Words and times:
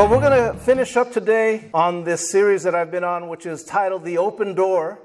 Well, 0.00 0.08
we're 0.08 0.20
going 0.30 0.54
to 0.54 0.58
finish 0.58 0.96
up 0.96 1.12
today 1.12 1.68
on 1.74 2.04
this 2.04 2.30
series 2.30 2.62
that 2.62 2.74
I've 2.74 2.90
been 2.90 3.04
on, 3.04 3.28
which 3.28 3.44
is 3.44 3.64
titled 3.64 4.02
The 4.02 4.16
Open 4.16 4.54
Door. 4.54 4.98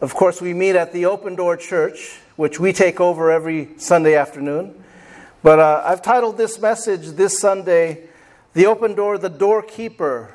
Of 0.00 0.12
course, 0.12 0.42
we 0.42 0.54
meet 0.54 0.74
at 0.74 0.92
the 0.92 1.06
Open 1.06 1.36
Door 1.36 1.58
Church, 1.58 2.18
which 2.34 2.58
we 2.58 2.72
take 2.72 2.98
over 3.00 3.30
every 3.30 3.68
Sunday 3.78 4.16
afternoon. 4.16 4.82
But 5.44 5.60
uh, 5.60 5.84
I've 5.86 6.02
titled 6.02 6.36
this 6.36 6.58
message 6.58 7.10
this 7.10 7.38
Sunday, 7.38 8.08
The 8.54 8.66
Open 8.66 8.96
Door, 8.96 9.18
the 9.18 9.28
Doorkeeper. 9.28 10.34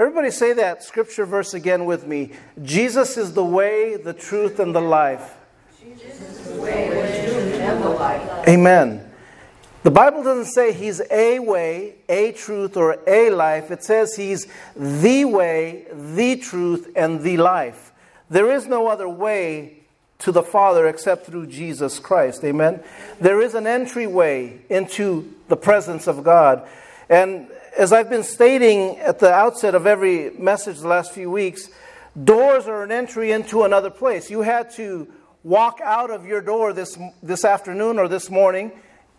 Everybody 0.00 0.32
say 0.32 0.52
that 0.54 0.82
scripture 0.82 1.24
verse 1.24 1.54
again 1.54 1.84
with 1.84 2.08
me. 2.08 2.32
Jesus 2.60 3.16
is 3.16 3.34
the 3.34 3.44
way, 3.44 3.94
the 3.94 4.14
truth, 4.14 4.58
and 4.58 4.74
the 4.74 4.80
life. 4.80 5.36
Jesus 5.80 6.20
is 6.20 6.48
the 6.48 6.60
way, 6.60 6.88
the 6.88 7.30
truth, 7.30 7.54
and 7.60 7.84
the 7.84 7.90
life. 7.90 8.48
Amen. 8.48 9.13
The 9.84 9.90
Bible 9.90 10.22
doesn't 10.22 10.54
say 10.54 10.72
he's 10.72 11.02
a 11.10 11.40
way, 11.40 11.96
a 12.08 12.32
truth, 12.32 12.78
or 12.78 12.96
a 13.06 13.28
life. 13.28 13.70
It 13.70 13.84
says 13.84 14.16
he's 14.16 14.46
the 14.74 15.26
way, 15.26 15.84
the 15.92 16.36
truth, 16.36 16.90
and 16.96 17.20
the 17.20 17.36
life. 17.36 17.92
There 18.30 18.50
is 18.50 18.66
no 18.66 18.88
other 18.88 19.06
way 19.06 19.80
to 20.20 20.32
the 20.32 20.42
Father 20.42 20.88
except 20.88 21.26
through 21.26 21.48
Jesus 21.48 21.98
Christ. 21.98 22.42
Amen. 22.44 22.82
There 23.20 23.42
is 23.42 23.54
an 23.54 23.66
entryway 23.66 24.58
into 24.70 25.30
the 25.48 25.56
presence 25.56 26.06
of 26.06 26.24
God. 26.24 26.66
And 27.10 27.48
as 27.76 27.92
I've 27.92 28.08
been 28.08 28.22
stating 28.22 28.96
at 29.00 29.18
the 29.18 29.34
outset 29.34 29.74
of 29.74 29.86
every 29.86 30.30
message 30.30 30.78
the 30.78 30.88
last 30.88 31.12
few 31.12 31.30
weeks, 31.30 31.68
doors 32.24 32.66
are 32.66 32.84
an 32.84 32.90
entry 32.90 33.32
into 33.32 33.64
another 33.64 33.90
place. 33.90 34.30
You 34.30 34.40
had 34.40 34.70
to 34.76 35.08
walk 35.42 35.82
out 35.84 36.10
of 36.10 36.24
your 36.24 36.40
door 36.40 36.72
this, 36.72 36.96
this 37.22 37.44
afternoon 37.44 37.98
or 37.98 38.08
this 38.08 38.30
morning 38.30 38.72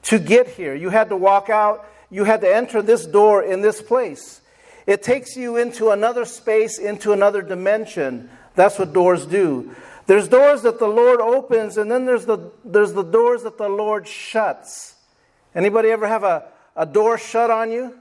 to 0.05 0.19
get 0.19 0.47
here. 0.47 0.75
You 0.75 0.89
had 0.89 1.09
to 1.09 1.15
walk 1.15 1.49
out, 1.49 1.87
you 2.09 2.23
had 2.23 2.41
to 2.41 2.53
enter 2.53 2.81
this 2.81 3.05
door 3.05 3.43
in 3.43 3.61
this 3.61 3.81
place. 3.81 4.41
It 4.85 5.01
takes 5.01 5.35
you 5.35 5.57
into 5.57 5.89
another 5.89 6.25
space, 6.25 6.77
into 6.77 7.11
another 7.11 7.41
dimension. 7.41 8.29
That's 8.55 8.77
what 8.77 8.93
doors 8.93 9.25
do. 9.25 9.75
There's 10.07 10.27
doors 10.27 10.61
that 10.61 10.77
the 10.77 10.87
Lord 10.87 11.19
opens, 11.19 11.77
and 11.77 11.89
then 11.89 12.05
there's 12.05 12.25
the, 12.25 12.51
there's 12.63 12.93
the 12.93 13.03
doors 13.03 13.43
that 13.43 13.57
the 13.57 13.67
Lord 13.67 14.07
shuts. 14.07 14.95
Anybody 15.55 15.89
ever 15.89 16.07
have 16.07 16.23
a, 16.23 16.45
a 16.75 16.85
door 16.85 17.17
shut 17.17 17.49
on 17.49 17.71
you 17.71 17.97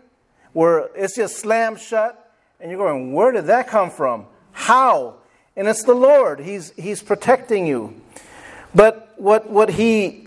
where 0.53 0.91
it's 0.95 1.17
just 1.17 1.39
slammed 1.39 1.81
shut? 1.81 2.21
And 2.61 2.71
you're 2.71 2.79
going, 2.79 3.15
where 3.15 3.33
did 3.33 3.47
that 3.47 3.69
come 3.69 3.91
from? 3.91 4.27
How? 4.53 5.17
And 5.57 5.67
it's 5.67 5.85
the 5.85 5.95
Lord. 5.95 6.41
He's, 6.41 6.73
he's 6.73 7.03
protecting 7.03 7.67
you. 7.67 8.01
But 8.75 9.15
what, 9.17 9.49
what 9.49 9.71
he 9.71 10.24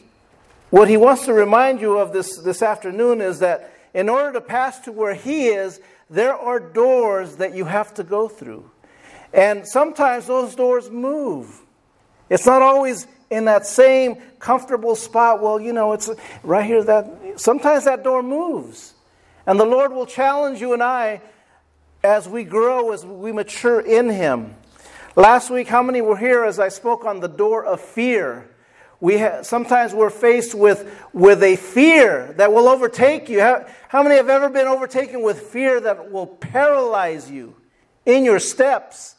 what 0.70 0.90
he 0.90 0.98
wants 0.98 1.26
to 1.26 1.34
remind 1.34 1.82
you 1.82 1.98
of 1.98 2.12
this, 2.14 2.38
this 2.38 2.62
afternoon 2.62 3.22
is 3.22 3.40
that 3.40 3.74
in 3.94 4.10
order 4.10 4.34
to 4.34 4.42
pass 4.42 4.80
to 4.82 4.92
where 4.92 5.14
he 5.14 5.48
is, 5.48 5.80
there 6.10 6.36
are 6.36 6.60
doors 6.60 7.38
that 7.38 7.56
you 7.56 7.66
have 7.66 7.94
to 7.96 8.04
go 8.04 8.28
through. 8.28 8.70
And 9.34 9.68
sometimes 9.68 10.28
those 10.28 10.56
doors 10.56 10.90
move. 10.90 11.62
It's 12.30 12.46
not 12.46 12.62
always 12.62 13.08
in 13.30 13.46
that 13.46 13.66
same 13.66 14.16
comfortable 14.40 14.96
spot. 14.96 15.42
Well, 15.42 15.60
you 15.60 15.74
know, 15.74 15.94
it's 15.94 16.10
right 16.44 16.66
here 16.66 16.84
that 16.84 17.40
sometimes 17.40 17.86
that 17.86 18.04
door 18.04 18.24
moves. 18.24 18.94
And 19.46 19.60
the 19.60 19.66
Lord 19.66 19.94
will 19.94 20.06
challenge 20.06 20.60
you 20.60 20.74
and 20.74 20.84
I 20.84 21.22
as 22.04 22.28
we 22.28 22.44
grow, 22.44 22.92
as 22.92 23.06
we 23.06 23.32
mature 23.32 23.80
in 23.80 24.10
Him. 24.10 24.56
Last 25.16 25.50
week, 25.50 25.68
how 25.68 25.82
many 25.82 26.02
were 26.02 26.18
here 26.18 26.44
as 26.44 26.60
I 26.60 26.70
spoke 26.70 27.06
on 27.06 27.22
the 27.22 27.28
door 27.28 27.66
of 27.66 27.82
fear? 27.82 28.50
We 29.00 29.20
ha- 29.20 29.44
sometimes 29.44 29.94
we're 29.94 30.10
faced 30.10 30.56
with, 30.56 30.92
with 31.14 31.44
a 31.44 31.56
fear 31.56 32.34
that 32.38 32.52
will 32.52 32.68
overtake 32.68 33.30
you. 33.30 33.42
How, 33.42 33.66
how 33.90 34.04
many 34.04 34.16
have 34.16 34.30
ever 34.30 34.50
been 34.50 34.68
overtaken 34.68 35.22
with 35.22 35.42
fear 35.42 35.80
that 35.80 36.12
will 36.12 36.28
paralyze 36.28 37.30
you 37.30 37.56
in 38.06 38.26
your 38.26 38.40
steps? 38.40 39.16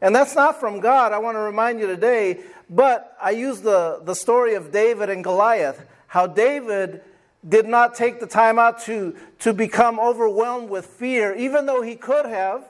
And 0.00 0.14
that's 0.14 0.34
not 0.34 0.60
from 0.60 0.80
God, 0.80 1.12
I 1.12 1.18
want 1.18 1.36
to 1.36 1.40
remind 1.40 1.80
you 1.80 1.86
today. 1.86 2.40
But 2.68 3.16
I 3.20 3.30
use 3.30 3.60
the, 3.60 4.00
the 4.04 4.14
story 4.14 4.54
of 4.54 4.70
David 4.70 5.08
and 5.08 5.24
Goliath, 5.24 5.86
how 6.06 6.26
David 6.26 7.00
did 7.46 7.66
not 7.66 7.94
take 7.94 8.20
the 8.20 8.26
time 8.26 8.58
out 8.58 8.80
to, 8.82 9.14
to 9.40 9.52
become 9.52 10.00
overwhelmed 10.00 10.70
with 10.70 10.86
fear, 10.86 11.34
even 11.34 11.66
though 11.66 11.82
he 11.82 11.96
could 11.96 12.26
have. 12.26 12.64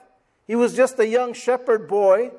He 0.47 0.55
was 0.55 0.75
just 0.75 0.99
a 0.99 1.07
young 1.07 1.33
shepherd 1.33 1.87
boy. 1.87 2.31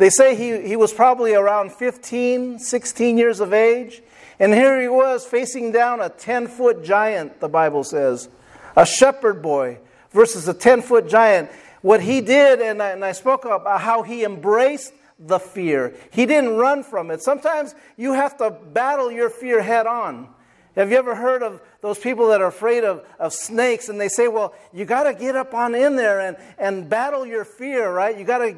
They 0.00 0.08
say 0.08 0.34
he, 0.34 0.66
he 0.66 0.76
was 0.76 0.94
probably 0.94 1.34
around 1.34 1.72
15, 1.72 2.58
16 2.58 3.18
years 3.18 3.38
of 3.38 3.52
age. 3.52 4.00
And 4.38 4.54
here 4.54 4.80
he 4.80 4.88
was 4.88 5.26
facing 5.26 5.72
down 5.72 6.00
a 6.00 6.08
10 6.08 6.46
foot 6.46 6.82
giant, 6.82 7.38
the 7.38 7.50
Bible 7.50 7.84
says. 7.84 8.30
A 8.76 8.86
shepherd 8.86 9.42
boy 9.42 9.78
versus 10.10 10.48
a 10.48 10.54
10 10.54 10.80
foot 10.80 11.06
giant. 11.06 11.50
What 11.82 12.00
he 12.00 12.22
did, 12.22 12.62
and 12.62 12.82
I, 12.82 12.92
and 12.92 13.04
I 13.04 13.12
spoke 13.12 13.44
about 13.44 13.66
uh, 13.66 13.76
how 13.76 14.02
he 14.02 14.24
embraced 14.24 14.94
the 15.18 15.38
fear, 15.38 15.94
he 16.10 16.24
didn't 16.24 16.56
run 16.56 16.82
from 16.82 17.10
it. 17.10 17.20
Sometimes 17.22 17.74
you 17.98 18.14
have 18.14 18.38
to 18.38 18.50
battle 18.50 19.12
your 19.12 19.28
fear 19.28 19.60
head 19.60 19.86
on. 19.86 20.28
Have 20.76 20.92
you 20.92 20.98
ever 20.98 21.16
heard 21.16 21.42
of 21.42 21.60
those 21.80 21.98
people 21.98 22.28
that 22.28 22.40
are 22.40 22.46
afraid 22.46 22.84
of, 22.84 23.04
of 23.18 23.32
snakes 23.32 23.88
and 23.88 24.00
they 24.00 24.08
say, 24.08 24.28
well, 24.28 24.54
you 24.72 24.84
got 24.84 25.04
to 25.04 25.14
get 25.14 25.34
up 25.34 25.52
on 25.52 25.74
in 25.74 25.96
there 25.96 26.20
and, 26.20 26.36
and 26.58 26.88
battle 26.88 27.26
your 27.26 27.44
fear, 27.44 27.92
right? 27.92 28.16
You 28.16 28.24
got 28.24 28.38
to, 28.38 28.56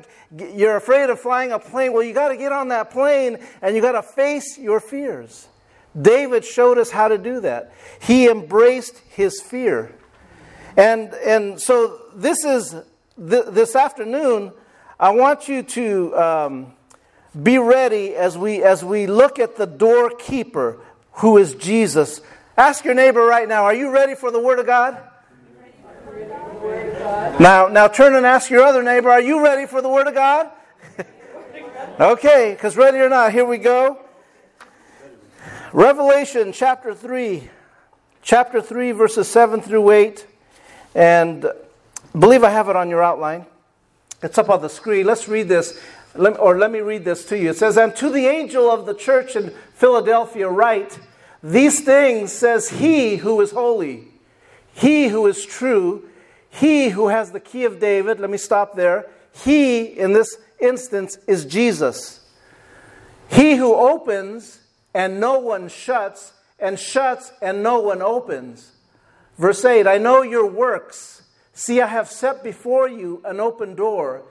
you're 0.54 0.76
afraid 0.76 1.08
of 1.08 1.20
flying 1.20 1.52
a 1.52 1.58
plane. 1.58 1.92
Well, 1.94 2.02
you 2.02 2.12
got 2.12 2.28
to 2.28 2.36
get 2.36 2.52
on 2.52 2.68
that 2.68 2.90
plane 2.90 3.38
and 3.62 3.74
you 3.74 3.80
got 3.80 3.92
to 3.92 4.02
face 4.02 4.58
your 4.58 4.78
fears. 4.78 5.48
David 6.00 6.44
showed 6.44 6.76
us 6.78 6.90
how 6.90 7.08
to 7.08 7.16
do 7.16 7.40
that. 7.40 7.72
He 8.00 8.28
embraced 8.28 8.98
his 9.08 9.40
fear. 9.40 9.94
And, 10.76 11.14
and 11.14 11.60
so 11.60 11.98
this 12.14 12.44
is, 12.44 12.72
th- 13.16 13.46
this 13.48 13.74
afternoon, 13.74 14.52
I 15.00 15.10
want 15.10 15.48
you 15.48 15.62
to 15.62 16.16
um, 16.16 16.72
be 17.42 17.56
ready 17.56 18.14
as 18.14 18.36
we, 18.36 18.62
as 18.62 18.84
we 18.84 19.06
look 19.06 19.38
at 19.38 19.56
the 19.56 19.66
doorkeeper 19.66 20.78
who 21.14 21.38
is 21.38 21.54
Jesus. 21.54 22.20
Ask 22.56 22.84
your 22.84 22.94
neighbor 22.94 23.24
right 23.24 23.48
now, 23.48 23.64
are 23.64 23.74
you 23.74 23.90
ready 23.90 24.14
for 24.14 24.30
the 24.30 24.40
Word 24.40 24.58
of 24.58 24.66
God? 24.66 24.98
Now, 27.40 27.68
now 27.68 27.88
turn 27.88 28.14
and 28.14 28.26
ask 28.26 28.50
your 28.50 28.62
other 28.62 28.82
neighbor, 28.82 29.10
are 29.10 29.20
you 29.20 29.42
ready 29.42 29.66
for 29.66 29.82
the 29.82 29.88
Word 29.88 30.06
of 30.06 30.14
God? 30.14 30.50
okay, 32.00 32.52
because 32.54 32.76
ready 32.76 32.98
or 32.98 33.08
not, 33.08 33.32
here 33.32 33.44
we 33.44 33.58
go. 33.58 33.98
Revelation 35.72 36.52
chapter 36.52 36.94
3, 36.94 37.48
chapter 38.22 38.60
3, 38.60 38.92
verses 38.92 39.28
7 39.28 39.62
through 39.62 39.90
8. 39.90 40.26
And 40.94 41.46
believe 42.18 42.44
I 42.44 42.50
have 42.50 42.68
it 42.68 42.76
on 42.76 42.90
your 42.90 43.02
outline. 43.02 43.46
It's 44.22 44.36
up 44.38 44.50
on 44.50 44.60
the 44.60 44.68
screen. 44.68 45.06
Let's 45.06 45.28
read 45.28 45.48
this. 45.48 45.80
Let, 46.14 46.38
or 46.38 46.58
let 46.58 46.70
me 46.70 46.80
read 46.80 47.04
this 47.04 47.24
to 47.26 47.38
you. 47.38 47.50
It 47.50 47.56
says, 47.56 47.76
And 47.76 47.94
to 47.96 48.10
the 48.10 48.26
angel 48.26 48.70
of 48.70 48.86
the 48.86 48.94
church 48.94 49.34
in 49.34 49.50
Philadelphia, 49.74 50.48
write, 50.48 50.98
These 51.42 51.80
things 51.80 52.32
says 52.32 52.68
he 52.68 53.16
who 53.16 53.40
is 53.40 53.52
holy, 53.52 54.08
he 54.74 55.08
who 55.08 55.26
is 55.26 55.44
true, 55.44 56.08
he 56.50 56.90
who 56.90 57.08
has 57.08 57.32
the 57.32 57.40
key 57.40 57.64
of 57.64 57.80
David. 57.80 58.20
Let 58.20 58.30
me 58.30 58.38
stop 58.38 58.74
there. 58.74 59.06
He, 59.32 59.84
in 59.84 60.12
this 60.12 60.36
instance, 60.60 61.18
is 61.26 61.46
Jesus. 61.46 62.20
He 63.30 63.56
who 63.56 63.74
opens 63.74 64.60
and 64.94 65.18
no 65.18 65.38
one 65.38 65.68
shuts, 65.68 66.34
and 66.58 66.78
shuts 66.78 67.32
and 67.40 67.62
no 67.62 67.80
one 67.80 68.02
opens. 68.02 68.72
Verse 69.38 69.64
8 69.64 69.86
I 69.86 69.98
know 69.98 70.22
your 70.22 70.46
works. 70.46 71.22
See, 71.54 71.80
I 71.80 71.86
have 71.86 72.10
set 72.10 72.42
before 72.42 72.88
you 72.88 73.22
an 73.24 73.40
open 73.40 73.74
door 73.74 74.24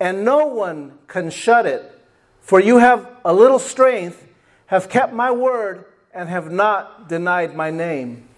and 0.00 0.24
no 0.24 0.46
one 0.46 0.98
can 1.06 1.30
shut 1.30 1.66
it. 1.66 1.98
For 2.40 2.60
you 2.60 2.78
have 2.78 3.08
a 3.24 3.32
little 3.32 3.58
strength, 3.58 4.26
have 4.66 4.88
kept 4.88 5.12
my 5.12 5.30
word, 5.30 5.84
and 6.14 6.28
have 6.28 6.50
not 6.50 7.08
denied 7.08 7.54
my 7.54 7.70
name. 7.70 8.28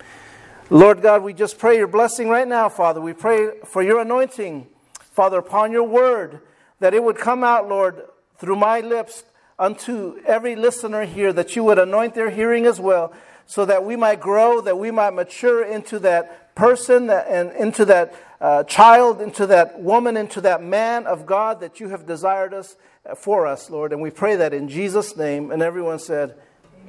Lord 0.69 1.03
God, 1.03 1.23
we 1.23 1.33
just 1.33 1.59
pray 1.59 1.77
your 1.77 1.87
blessing 1.87 2.29
right 2.29 2.47
now, 2.47 2.69
Father. 2.69 3.01
We 3.01 3.13
pray 3.13 3.59
for 3.65 3.83
your 3.83 4.01
anointing, 4.01 4.67
Father, 5.01 5.39
upon 5.39 5.73
your 5.73 5.85
word, 5.85 6.41
that 6.79 6.95
it 6.95 7.03
would 7.03 7.19
come 7.19 7.43
out, 7.43 7.69
Lord, 7.69 8.03
through 8.39 8.57
my 8.57 8.81
lips 8.81 9.25
unto 9.59 10.21
every 10.27 10.57
listener 10.57 11.05
here, 11.05 11.33
that 11.33 11.55
you 11.57 11.65
would 11.65 11.79
anoint 11.79 12.15
their 12.15 12.31
hearing 12.31 12.67
as 12.67 12.81
well, 12.81 13.13
so 13.47 13.65
that 13.65 13.85
we 13.85 13.97
might 13.97 14.21
grow, 14.21 14.61
that 14.61 14.79
we 14.79 14.91
might 14.91 15.11
mature 15.11 15.65
into 15.65 15.99
that 15.99 16.50
person 16.61 17.09
and 17.09 17.53
into 17.53 17.87
that 17.87 18.15
uh, 18.39 18.63
child, 18.65 19.23
into 19.23 19.47
that 19.47 19.81
woman, 19.81 20.19
into 20.19 20.43
that 20.43 20.63
man 20.63 21.07
of 21.07 21.25
God 21.25 21.61
that 21.61 21.81
you 21.81 21.89
have 21.89 22.07
desired 22.07 22.53
us 22.53 22.77
uh, 23.09 23.15
for 23.15 23.47
us, 23.47 23.71
Lord. 23.71 23.95
And 23.95 24.03
we 24.03 24.11
pray 24.11 24.37
that 24.37 24.53
in 24.53 24.69
Jesus' 24.69 25.17
name. 25.17 25.51
And 25.53 25.63
everyone 25.63 25.99
said, 25.99 26.35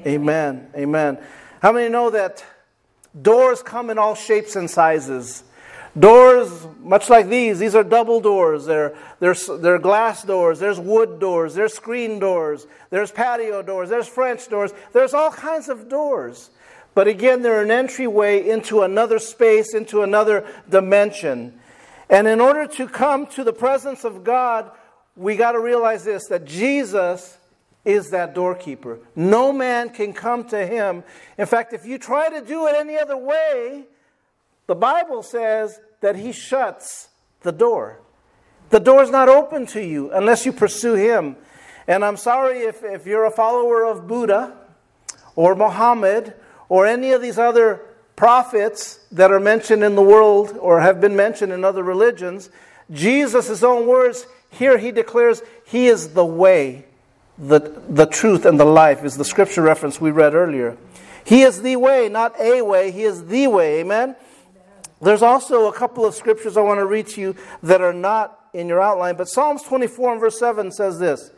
Amen. 0.06 0.68
Amen. 0.75 1.15
Amen. 1.15 1.23
How 1.62 1.71
many 1.71 1.88
know 1.88 2.09
that 2.09 2.44
doors 3.19 3.63
come 3.63 3.89
in 3.89 3.97
all 3.97 4.13
shapes 4.13 4.57
and 4.57 4.69
sizes? 4.69 5.45
Doors, 5.97 6.67
much 6.81 7.09
like 7.09 7.27
these, 7.29 7.57
these 7.57 7.75
are 7.75 7.83
double 7.83 8.19
doors. 8.19 8.65
They're, 8.65 8.97
they're, 9.19 9.35
they're 9.35 9.79
glass 9.79 10.24
doors, 10.24 10.59
there's 10.59 10.79
wood 10.79 11.19
doors, 11.19 11.53
there's 11.53 11.74
screen 11.74 12.19
doors, 12.19 12.67
there's 12.89 13.12
patio 13.12 13.62
doors, 13.62 13.89
there's 13.89 14.07
French 14.07 14.50
doors, 14.50 14.74
there's 14.91 15.13
all 15.13 15.31
kinds 15.31 15.69
of 15.69 15.88
doors. 15.88 16.50
But 16.93 17.07
again, 17.07 17.41
they're 17.41 17.61
an 17.61 17.71
entryway 17.71 18.47
into 18.47 18.81
another 18.81 19.19
space, 19.19 19.73
into 19.73 20.01
another 20.01 20.45
dimension. 20.69 21.59
And 22.09 22.27
in 22.27 22.41
order 22.41 22.67
to 22.67 22.88
come 22.88 23.27
to 23.27 23.43
the 23.43 23.53
presence 23.53 24.03
of 24.03 24.23
God, 24.23 24.71
we 25.15 25.35
got 25.35 25.53
to 25.53 25.59
realize 25.59 26.03
this 26.03 26.27
that 26.27 26.45
Jesus 26.45 27.38
is 27.85 28.09
that 28.09 28.35
doorkeeper. 28.35 28.99
No 29.15 29.51
man 29.51 29.89
can 29.89 30.13
come 30.13 30.43
to 30.49 30.65
him. 30.65 31.03
In 31.38 31.45
fact, 31.45 31.73
if 31.73 31.85
you 31.85 31.97
try 31.97 32.29
to 32.29 32.45
do 32.45 32.67
it 32.67 32.75
any 32.75 32.97
other 32.97 33.17
way, 33.17 33.85
the 34.67 34.75
Bible 34.75 35.23
says 35.23 35.79
that 36.01 36.15
he 36.15 36.31
shuts 36.31 37.09
the 37.41 37.51
door. 37.51 37.99
The 38.69 38.79
door 38.79 39.01
is 39.03 39.09
not 39.09 39.29
open 39.29 39.65
to 39.67 39.83
you 39.83 40.11
unless 40.11 40.45
you 40.45 40.53
pursue 40.53 40.93
him. 40.93 41.38
And 41.88 42.05
I'm 42.05 42.17
sorry 42.17 42.59
if, 42.59 42.83
if 42.83 43.05
you're 43.05 43.25
a 43.25 43.31
follower 43.31 43.83
of 43.85 44.07
Buddha 44.07 44.55
or 45.35 45.55
Muhammad 45.55 46.35
or 46.71 46.85
any 46.85 47.12
of 47.12 47.21
these 47.21 47.38
other 47.38 47.81
prophets 48.15 49.01
that 49.12 49.29
are 49.29 49.41
mentioned 49.41 49.83
in 49.83 49.95
the 49.95 50.01
world 50.01 50.57
or 50.57 50.79
have 50.79 51.01
been 51.01 51.18
mentioned 51.18 51.51
in 51.51 51.65
other 51.65 51.83
religions. 51.83 52.50
Jesus' 52.89 53.62
own 53.62 53.85
words, 53.88 54.25
here 54.50 54.77
he 54.77 54.89
declares, 54.89 55.41
He 55.65 55.88
is 55.88 56.13
the 56.13 56.23
way, 56.23 56.85
the, 57.38 57.59
the 57.89 58.06
truth, 58.06 58.45
and 58.45 58.57
the 58.57 58.63
life, 58.63 59.03
is 59.03 59.18
the 59.18 59.25
scripture 59.25 59.62
reference 59.62 60.00
we 60.00 60.12
read 60.12 60.33
earlier. 60.33 60.77
He 61.25 61.41
is 61.41 61.62
the 61.62 61.75
way, 61.75 62.07
not 62.07 62.39
a 62.39 62.62
way. 62.62 62.91
He 62.91 63.03
is 63.03 63.25
the 63.25 63.47
way. 63.47 63.81
Amen? 63.81 64.15
There's 65.01 65.21
also 65.21 65.67
a 65.67 65.74
couple 65.74 66.06
of 66.06 66.15
scriptures 66.15 66.56
I 66.56 66.62
want 66.62 66.79
to 66.79 66.85
read 66.85 67.07
to 67.07 67.19
you 67.19 67.35
that 67.63 67.81
are 67.81 67.91
not 67.91 68.39
in 68.53 68.69
your 68.69 68.81
outline, 68.81 69.17
but 69.17 69.27
Psalms 69.27 69.62
24 69.63 70.13
and 70.13 70.21
verse 70.21 70.39
7 70.39 70.71
says 70.71 71.00
this 71.00 71.31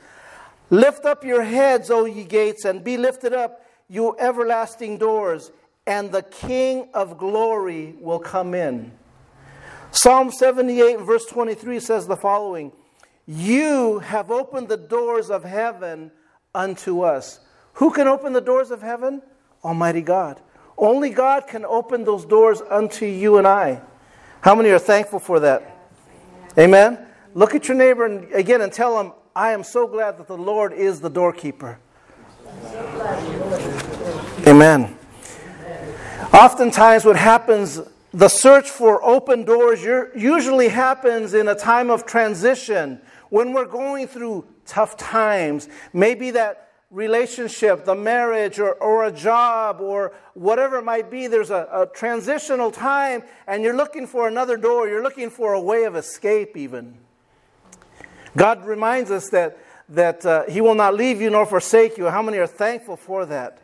Lift 0.70 1.06
up 1.06 1.24
your 1.24 1.42
heads, 1.42 1.90
O 1.90 2.06
ye 2.06 2.24
gates, 2.24 2.66
and 2.66 2.84
be 2.84 2.98
lifted 2.98 3.34
up, 3.34 3.63
you 3.94 4.16
everlasting 4.18 4.98
doors, 4.98 5.52
and 5.86 6.12
the 6.12 6.24
King 6.24 6.88
of 6.94 7.18
glory 7.18 7.96
will 8.00 8.20
come 8.20 8.56
in. 8.56 8.92
Psalm 9.92 10.32
78 10.32 11.02
verse 11.02 11.26
23 11.26 11.80
says 11.80 12.08
the 12.08 12.18
following 12.18 12.72
You 13.28 14.00
have 14.00 14.32
opened 14.32 14.70
the 14.70 14.78
doors 14.78 15.30
of 15.30 15.44
heaven 15.44 16.12
unto 16.56 17.02
us. 17.02 17.40
Who 17.74 17.92
can 17.92 18.08
open 18.08 18.34
the 18.34 18.42
doors 18.42 18.72
of 18.72 18.82
heaven? 18.82 19.22
Almighty 19.64 20.02
God. 20.02 20.42
Only 20.76 21.12
God 21.12 21.46
can 21.48 21.64
open 21.64 22.04
those 22.04 22.26
doors 22.26 22.62
unto 22.62 23.06
you 23.06 23.38
and 23.38 23.48
I. 23.48 23.82
How 24.42 24.56
many 24.56 24.70
are 24.72 24.80
thankful 24.80 25.20
for 25.20 25.40
that? 25.42 25.88
Amen. 26.58 26.98
Look 27.36 27.54
at 27.54 27.68
your 27.68 27.78
neighbor 27.78 28.06
and, 28.06 28.32
again 28.34 28.62
and 28.62 28.74
tell 28.74 29.00
him, 29.00 29.14
I 29.36 29.52
am 29.52 29.64
so 29.64 29.88
glad 29.88 30.18
that 30.18 30.28
the 30.28 30.38
Lord 30.38 30.74
is 30.74 31.00
the 31.00 31.10
doorkeeper. 31.10 31.80
Amen. 34.46 34.98
Oftentimes, 36.34 37.06
what 37.06 37.16
happens, 37.16 37.80
the 38.14 38.28
search 38.28 38.70
for 38.70 39.02
open 39.02 39.46
doors 39.46 39.82
usually 40.14 40.68
happens 40.68 41.34
in 41.34 41.48
a 41.48 41.56
time 41.56 41.90
of 41.90 42.06
transition 42.06 43.00
when 43.30 43.54
we're 43.54 43.66
going 43.66 44.06
through 44.06 44.46
tough 44.66 44.98
times. 44.98 45.70
Maybe 45.94 46.32
that 46.32 46.72
relationship, 46.92 47.86
the 47.86 47.96
marriage, 47.96 48.60
or, 48.60 48.74
or 48.74 49.06
a 49.06 49.14
job, 49.14 49.80
or 49.80 50.12
whatever 50.34 50.80
it 50.80 50.84
might 50.84 51.10
be, 51.10 51.28
there's 51.28 51.50
a, 51.50 51.68
a 51.72 51.88
transitional 51.96 52.70
time, 52.70 53.24
and 53.48 53.64
you're 53.64 53.78
looking 53.78 54.06
for 54.06 54.28
another 54.28 54.58
door. 54.58 54.90
You're 54.90 55.04
looking 55.04 55.30
for 55.30 55.54
a 55.54 55.62
way 55.62 55.86
of 55.86 55.96
escape, 55.96 56.58
even. 56.58 56.98
God 58.36 58.66
reminds 58.66 59.10
us 59.10 59.30
that, 59.30 59.58
that 59.88 60.26
uh, 60.26 60.44
He 60.50 60.60
will 60.60 60.76
not 60.76 60.96
leave 60.96 61.22
you 61.22 61.30
nor 61.30 61.46
forsake 61.46 61.98
you. 61.98 62.08
How 62.08 62.22
many 62.22 62.40
are 62.40 62.48
thankful 62.48 62.98
for 62.98 63.26
that? 63.28 63.60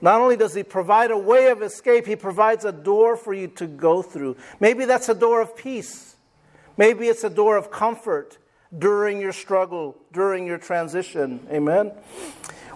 Not 0.00 0.20
only 0.20 0.36
does 0.36 0.54
He 0.54 0.62
provide 0.62 1.10
a 1.10 1.18
way 1.18 1.48
of 1.48 1.62
escape, 1.62 2.06
He 2.06 2.16
provides 2.16 2.64
a 2.64 2.72
door 2.72 3.16
for 3.16 3.32
you 3.32 3.48
to 3.48 3.66
go 3.66 4.02
through. 4.02 4.36
Maybe 4.60 4.84
that's 4.84 5.08
a 5.08 5.14
door 5.14 5.40
of 5.40 5.56
peace. 5.56 6.16
Maybe 6.76 7.08
it's 7.08 7.24
a 7.24 7.30
door 7.30 7.56
of 7.56 7.70
comfort 7.70 8.38
during 8.76 9.20
your 9.20 9.32
struggle, 9.32 9.96
during 10.12 10.46
your 10.46 10.58
transition. 10.58 11.46
Amen. 11.50 11.92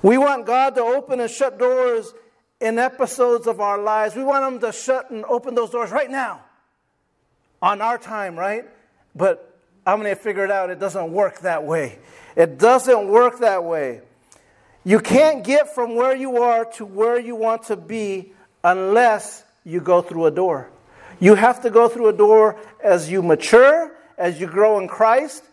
We 0.03 0.17
want 0.19 0.47
God 0.47 0.75
to 0.77 0.83
open 0.83 1.21
and 1.21 1.31
shut 1.31 1.59
doors 1.59 2.15
in 2.61 2.79
episodes 2.79 3.47
of 3.47 3.61
our 3.61 3.79
lives. 3.81 4.15
We 4.15 4.25
want 4.25 4.55
Him 4.55 4.61
to 4.61 4.73
shut 4.73 5.11
and 5.11 5.25
open 5.25 5.55
those 5.55 5.71
doors 5.71 5.91
right 5.91 6.11
now 6.11 6.43
on 7.61 7.81
our 7.81 7.99
time, 7.99 8.39
right? 8.39 8.65
But 9.15 9.59
I'm 9.87 10.01
going 10.01 10.15
to 10.15 10.21
figure 10.21 10.45
it 10.45 10.51
out. 10.51 10.71
It 10.71 10.79
doesn't 10.79 11.13
work 11.13 11.41
that 11.41 11.65
way. 11.65 11.99
It 12.37 12.59
doesn't 12.59 13.09
work 13.09 13.41
that 13.41 13.65
way. 13.65 14.03
You 14.89 15.01
can't 15.01 15.45
get 15.45 15.75
from 15.75 15.97
where 15.97 16.17
you 16.17 16.39
are 16.39 16.65
to 16.77 16.87
where 16.87 17.21
you 17.21 17.37
want 17.37 17.65
to 17.65 17.77
be 17.77 18.33
unless 18.65 19.45
you 19.63 19.83
go 19.83 20.01
through 20.01 20.25
a 20.25 20.31
door. 20.31 20.71
You 21.21 21.35
have 21.35 21.61
to 21.65 21.69
go 21.69 21.91
through 21.91 22.09
a 22.09 22.13
door 22.15 22.57
as 22.83 23.11
you 23.11 23.21
mature, 23.21 23.95
as 24.17 24.41
you 24.41 24.47
grow 24.47 24.79
in 24.79 24.89
Christ. 24.89 25.45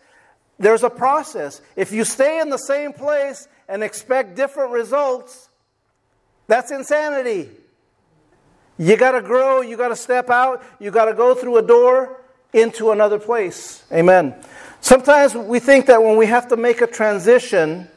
There's 0.58 0.84
a 0.84 0.88
process. 0.88 1.60
If 1.76 1.92
you 1.92 2.02
stay 2.02 2.40
in 2.40 2.48
the 2.48 2.56
same 2.56 2.94
place 2.94 3.46
and 3.68 3.84
expect 3.84 4.36
different 4.36 4.70
results, 4.70 5.50
that's 6.46 6.70
insanity. 6.70 7.50
You 8.78 8.96
got 8.96 9.10
to 9.10 9.20
grow, 9.20 9.60
you 9.60 9.76
got 9.76 9.88
to 9.88 9.96
step 9.96 10.30
out, 10.30 10.64
you 10.80 10.90
got 10.90 11.04
to 11.04 11.12
go 11.12 11.34
through 11.34 11.58
a 11.58 11.62
door 11.62 12.22
into 12.54 12.90
another 12.90 13.18
place. 13.18 13.84
Amen. 13.92 14.34
Sometimes 14.80 15.34
we 15.34 15.58
think 15.58 15.84
that 15.88 16.02
when 16.02 16.16
we 16.16 16.24
have 16.24 16.48
to 16.48 16.56
make 16.56 16.80
a 16.80 16.86
transition, 16.86 17.90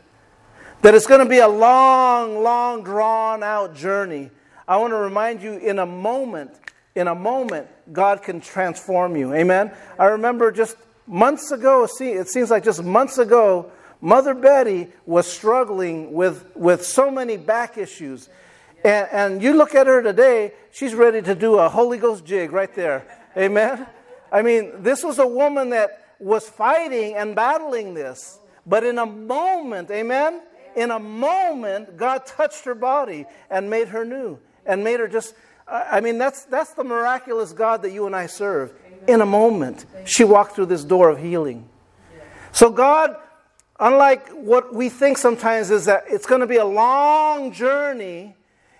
that 0.81 0.95
it's 0.95 1.07
going 1.07 1.19
to 1.19 1.29
be 1.29 1.39
a 1.39 1.47
long, 1.47 2.41
long, 2.41 2.83
drawn 2.83 3.43
out 3.43 3.75
journey. 3.75 4.31
I 4.67 4.77
want 4.77 4.91
to 4.91 4.97
remind 4.97 5.41
you 5.41 5.53
in 5.53 5.79
a 5.79 5.85
moment, 5.85 6.51
in 6.95 7.07
a 7.07 7.15
moment, 7.15 7.67
God 7.91 8.21
can 8.21 8.39
transform 8.39 9.15
you. 9.15 9.33
Amen. 9.33 9.71
I 9.97 10.05
remember 10.05 10.51
just 10.51 10.77
months 11.05 11.51
ago, 11.51 11.85
see, 11.85 12.11
it 12.11 12.29
seems 12.29 12.49
like 12.49 12.63
just 12.63 12.83
months 12.83 13.17
ago, 13.17 13.71
Mother 13.99 14.33
Betty 14.33 14.87
was 15.05 15.27
struggling 15.27 16.13
with, 16.13 16.45
with 16.55 16.85
so 16.85 17.11
many 17.11 17.35
back 17.35 17.77
issues. 17.77 18.29
And, 18.85 19.07
and 19.11 19.43
you 19.43 19.53
look 19.55 19.75
at 19.75 19.87
her 19.87 20.01
today, 20.01 20.53
she's 20.71 20.95
ready 20.95 21.21
to 21.21 21.35
do 21.35 21.55
a 21.55 21.67
Holy 21.67 21.97
Ghost 21.97 22.23
jig 22.23 22.53
right 22.53 22.73
there. 22.73 23.05
Amen. 23.35 23.85
I 24.31 24.41
mean, 24.41 24.83
this 24.83 25.03
was 25.03 25.19
a 25.19 25.27
woman 25.27 25.71
that 25.71 26.15
was 26.19 26.47
fighting 26.47 27.15
and 27.15 27.35
battling 27.35 27.93
this. 27.93 28.39
But 28.65 28.83
in 28.83 28.97
a 28.99 29.05
moment, 29.05 29.89
amen? 29.91 30.41
In 30.79 30.91
a 30.91 30.99
moment, 30.99 31.97
God 31.97 32.25
touched 32.25 32.63
her 32.63 32.73
body 32.73 33.25
and 33.49 33.69
made 33.69 33.89
her 33.89 34.05
new 34.05 34.39
and 34.65 34.81
made 34.81 35.01
her 35.01 35.09
just, 35.09 35.35
I 35.67 35.99
mean, 35.99 36.17
that's, 36.17 36.45
that's 36.45 36.73
the 36.73 36.85
miraculous 36.85 37.51
God 37.51 37.81
that 37.81 37.91
you 37.91 38.05
and 38.05 38.15
I 38.15 38.27
serve. 38.27 38.71
In 39.05 39.19
a 39.19 39.25
moment, 39.25 39.85
she 40.05 40.23
walked 40.23 40.55
through 40.55 40.67
this 40.67 40.85
door 40.85 41.09
of 41.09 41.19
healing. 41.19 41.67
So, 42.53 42.69
God, 42.69 43.13
unlike 43.77 44.29
what 44.29 44.73
we 44.73 44.87
think 44.87 45.17
sometimes, 45.17 45.69
is 45.69 45.83
that 45.83 46.05
it's 46.07 46.25
going 46.25 46.39
to 46.39 46.47
be 46.47 46.55
a 46.55 46.65
long 46.65 47.51
journey 47.51 48.37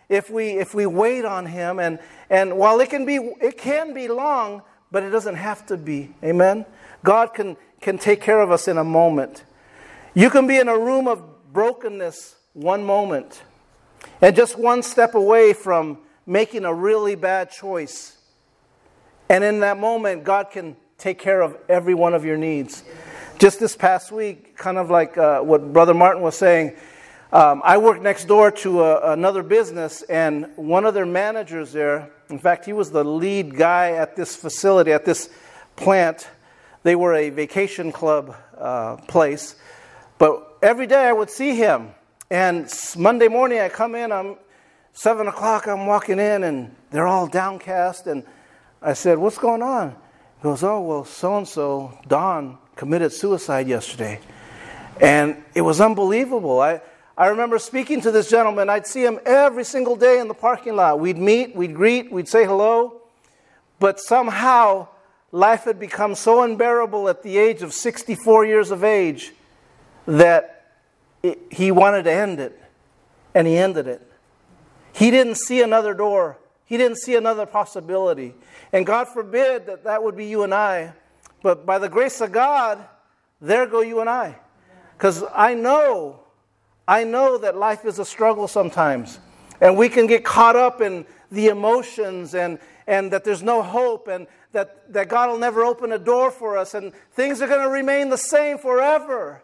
if 0.08 0.30
we, 0.30 0.52
if 0.52 0.74
we 0.74 0.86
wait 0.86 1.26
on 1.26 1.48
Him. 1.48 1.80
And, 1.80 2.00
and 2.30 2.58
while 2.58 2.80
it 2.80 2.90
can, 2.90 3.06
be, 3.06 3.18
it 3.42 3.58
can 3.58 3.94
be 3.94 4.08
long, 4.08 4.62
but 4.90 5.04
it 5.04 5.10
doesn't 5.10 5.36
have 5.36 5.66
to 5.66 5.76
be. 5.76 6.16
Amen? 6.24 6.66
God 7.04 7.34
can, 7.34 7.58
can 7.82 7.98
take 7.98 8.22
care 8.22 8.40
of 8.40 8.52
us 8.52 8.70
in 8.70 8.78
a 8.78 8.86
moment. 8.86 9.44
You 10.14 10.30
can 10.30 10.48
be 10.48 10.56
in 10.56 10.70
a 10.70 10.80
room 10.80 11.06
of 11.06 11.24
brokenness 11.52 12.36
one 12.54 12.84
moment 12.84 13.42
and 14.22 14.36
just 14.36 14.58
one 14.58 14.84
step 14.84 15.16
away 15.16 15.54
from 15.54 15.98
making 16.26 16.66
a 16.66 16.74
really 16.74 17.16
bad 17.16 17.52
choice. 17.52 18.18
And 19.30 19.44
in 19.44 19.60
that 19.62 19.78
moment, 19.78 20.24
God 20.24 20.52
can 20.52 20.76
take 20.98 21.20
care 21.20 21.42
of 21.42 21.58
every 21.68 21.94
one 21.94 22.14
of 22.14 22.26
your 22.26 22.38
needs. 22.38 22.84
Just 23.38 23.60
this 23.60 23.76
past 23.76 24.12
week, 24.12 24.58
kind 24.58 24.78
of 24.78 24.90
like 24.90 25.18
uh, 25.18 25.42
what 25.42 25.72
Brother 25.72 25.94
Martin 25.94 26.22
was 26.22 26.38
saying, 26.38 26.76
um, 27.32 27.62
I 27.64 27.78
work 27.78 28.02
next 28.02 28.26
door 28.26 28.52
to 28.52 28.84
a, 28.84 29.14
another 29.14 29.44
business, 29.44 30.02
and 30.04 30.48
one 30.56 30.84
of 30.86 30.94
their 30.94 31.06
managers 31.06 31.72
there, 31.72 32.12
in 32.30 32.40
fact, 32.40 32.66
he 32.66 32.74
was 32.74 32.92
the 32.92 33.04
lead 33.04 33.56
guy 33.56 33.92
at 33.92 34.16
this 34.16 34.36
facility, 34.36 34.92
at 34.92 35.06
this 35.06 35.30
plant. 35.76 36.28
They 36.84 36.96
were 36.96 37.14
a 37.14 37.30
vacation 37.30 37.92
club 37.92 38.36
uh, 38.58 38.98
place. 38.98 39.56
But 40.18 40.49
every 40.62 40.88
day 40.88 41.08
I 41.08 41.12
would 41.12 41.30
see 41.30 41.56
him. 41.56 41.90
And 42.30 42.72
Monday 42.98 43.28
morning 43.28 43.60
I 43.60 43.70
come 43.70 43.96
in, 43.96 44.12
I'm 44.12 44.36
7 44.94 45.28
o'clock, 45.28 45.68
I'm 45.68 45.86
walking 45.86 46.20
in, 46.20 46.44
and 46.44 46.76
they're 46.92 47.08
all 47.08 47.28
downcast. 47.28 48.08
And 48.08 48.24
I 48.82 48.94
said, 48.94 49.18
What's 49.18 49.38
going 49.38 49.62
on? 49.62 49.92
He 50.38 50.44
goes, 50.44 50.64
Oh, 50.64 50.82
well, 50.82 51.06
so 51.06 51.38
and 51.38 51.48
so, 51.48 51.98
Don, 52.08 52.58
committed 52.76 53.12
suicide 53.12 53.68
yesterday. 53.68 54.20
And 55.02 55.44
it 55.56 55.62
was 55.62 55.82
unbelievable. 55.82 56.60
I, 56.60 56.82
I 57.18 57.28
remember 57.28 57.58
speaking 57.58 58.02
to 58.02 58.12
this 58.12 58.30
gentleman. 58.30 58.70
I'd 58.70 58.86
see 58.86 59.04
him 59.04 59.20
every 59.26 59.64
single 59.64 59.96
day 59.96 60.20
in 60.20 60.28
the 60.28 60.34
parking 60.34 60.76
lot. 60.76 61.00
We'd 61.00 61.18
meet, 61.18 61.56
we'd 61.56 61.74
greet, 61.74 62.12
we'd 62.12 62.28
say 62.28 62.46
hello. 62.46 63.02
But 63.80 64.00
somehow, 64.00 64.90
life 65.32 65.64
had 65.64 65.80
become 65.80 66.16
so 66.16 66.44
unbearable 66.44 67.08
at 67.10 67.24
the 67.24 67.38
age 67.38 67.62
of 67.62 67.74
64 67.74 68.46
years 68.46 68.72
of 68.72 68.84
age 68.84 69.34
that 70.10 70.66
it, 71.22 71.40
he 71.52 71.72
wanted 71.72 72.04
to 72.04 72.12
end 72.12 72.40
it. 72.40 72.60
And 73.36 73.48
he 73.48 73.58
ended 73.58 73.88
it. 73.88 74.06
He 74.92 75.12
didn't 75.12 75.36
see 75.36 75.62
another 75.62 75.94
door, 75.94 76.38
he 76.66 76.78
didn't 76.78 76.98
see 76.98 77.16
another 77.16 77.46
possibility. 77.46 78.34
And 78.74 78.86
God 78.86 79.08
forbid 79.08 79.66
that 79.68 79.84
that 79.86 80.04
would 80.04 80.16
be 80.16 80.26
you 80.26 80.44
and 80.44 80.54
I. 80.54 80.94
But 81.42 81.66
by 81.66 81.80
the 81.80 81.90
grace 81.90 82.22
of 82.22 82.32
God, 82.32 82.86
there 83.42 83.66
go 83.66 83.82
you 83.82 84.02
and 84.02 84.10
I. 84.10 84.36
Because 84.98 85.24
I 85.34 85.54
know, 85.54 86.20
I 86.88 87.04
know 87.04 87.38
that 87.38 87.56
life 87.56 87.86
is 87.86 87.98
a 87.98 88.06
struggle 88.06 88.48
sometimes. 88.48 89.20
And 89.62 89.78
we 89.78 89.90
can 89.90 90.06
get 90.06 90.24
caught 90.24 90.56
up 90.56 90.82
in 90.82 91.06
the 91.32 91.48
emotions 91.48 92.36
and, 92.36 92.60
and 92.86 93.12
that 93.12 93.24
there's 93.24 93.44
no 93.44 93.62
hope 93.62 94.08
and 94.08 94.28
that, 94.52 94.92
that 94.92 95.08
God 95.08 95.30
will 95.30 95.38
never 95.38 95.64
open 95.64 95.92
a 95.92 96.00
door 96.00 96.32
for 96.32 96.58
us 96.58 96.74
and 96.74 96.94
things 97.14 97.42
are 97.42 97.48
going 97.48 97.64
to 97.64 97.70
remain 97.70 98.10
the 98.10 98.18
same 98.18 98.58
forever. 98.58 99.42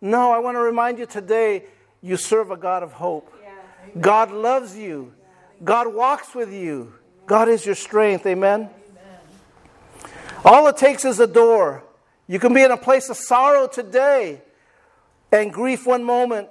No, 0.00 0.30
I 0.30 0.38
want 0.38 0.56
to 0.56 0.60
remind 0.60 0.98
you 0.98 1.06
today 1.06 1.64
you 2.02 2.16
serve 2.16 2.50
a 2.50 2.56
God 2.56 2.82
of 2.82 2.92
hope. 2.92 3.32
Yeah. 3.42 4.00
God 4.00 4.30
loves 4.30 4.76
you, 4.76 5.12
God 5.64 5.92
walks 5.92 6.34
with 6.34 6.52
you, 6.52 6.92
God 7.26 7.48
is 7.48 7.64
your 7.64 7.74
strength. 7.74 8.26
Amen? 8.26 8.68
Amen. 8.68 10.10
All 10.44 10.66
it 10.68 10.76
takes 10.76 11.04
is 11.04 11.18
a 11.18 11.26
door. 11.26 11.82
You 12.28 12.38
can 12.38 12.52
be 12.52 12.62
in 12.62 12.70
a 12.70 12.76
place 12.76 13.08
of 13.08 13.16
sorrow 13.16 13.66
today 13.66 14.42
and 15.32 15.52
grief 15.52 15.86
one 15.86 16.04
moment, 16.04 16.48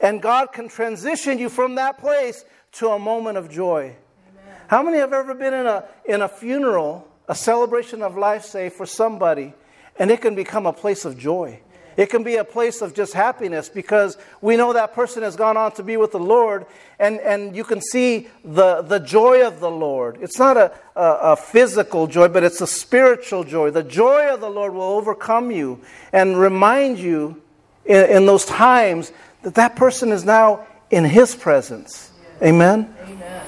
and 0.00 0.20
God 0.20 0.52
can 0.52 0.68
transition 0.68 1.38
you 1.38 1.48
from 1.48 1.76
that 1.76 1.98
place 1.98 2.44
to 2.72 2.88
a 2.88 2.98
moment 2.98 3.38
of 3.38 3.50
joy. 3.50 3.94
Amen. 3.94 4.56
How 4.68 4.82
many 4.82 4.98
have 4.98 5.12
ever 5.12 5.34
been 5.34 5.54
in 5.54 5.66
a, 5.66 5.84
in 6.04 6.22
a 6.22 6.28
funeral, 6.28 7.06
a 7.28 7.34
celebration 7.34 8.02
of 8.02 8.16
life, 8.16 8.44
say, 8.44 8.68
for 8.70 8.86
somebody, 8.86 9.54
and 9.98 10.10
it 10.10 10.20
can 10.20 10.34
become 10.34 10.66
a 10.66 10.72
place 10.72 11.04
of 11.04 11.16
joy? 11.16 11.60
It 11.96 12.10
can 12.10 12.22
be 12.22 12.36
a 12.36 12.44
place 12.44 12.82
of 12.82 12.94
just 12.94 13.12
happiness 13.12 13.68
because 13.68 14.18
we 14.40 14.56
know 14.56 14.72
that 14.72 14.94
person 14.94 15.22
has 15.22 15.36
gone 15.36 15.56
on 15.56 15.72
to 15.72 15.82
be 15.82 15.96
with 15.96 16.12
the 16.12 16.18
Lord, 16.18 16.66
and, 16.98 17.20
and 17.20 17.54
you 17.54 17.64
can 17.64 17.80
see 17.80 18.28
the, 18.44 18.82
the 18.82 18.98
joy 18.98 19.46
of 19.46 19.60
the 19.60 19.70
Lord. 19.70 20.18
It's 20.20 20.38
not 20.38 20.56
a, 20.56 20.72
a, 20.96 21.32
a 21.32 21.36
physical 21.36 22.06
joy, 22.06 22.28
but 22.28 22.42
it's 22.42 22.60
a 22.60 22.66
spiritual 22.66 23.44
joy. 23.44 23.70
The 23.70 23.82
joy 23.82 24.32
of 24.32 24.40
the 24.40 24.50
Lord 24.50 24.74
will 24.74 24.82
overcome 24.82 25.50
you 25.50 25.80
and 26.12 26.38
remind 26.38 26.98
you 26.98 27.40
in, 27.84 28.10
in 28.10 28.26
those 28.26 28.44
times 28.44 29.12
that 29.42 29.54
that 29.54 29.76
person 29.76 30.10
is 30.10 30.24
now 30.24 30.66
in 30.90 31.04
His 31.04 31.34
presence. 31.34 32.12
Amen? 32.42 32.94
Amen. 33.04 33.46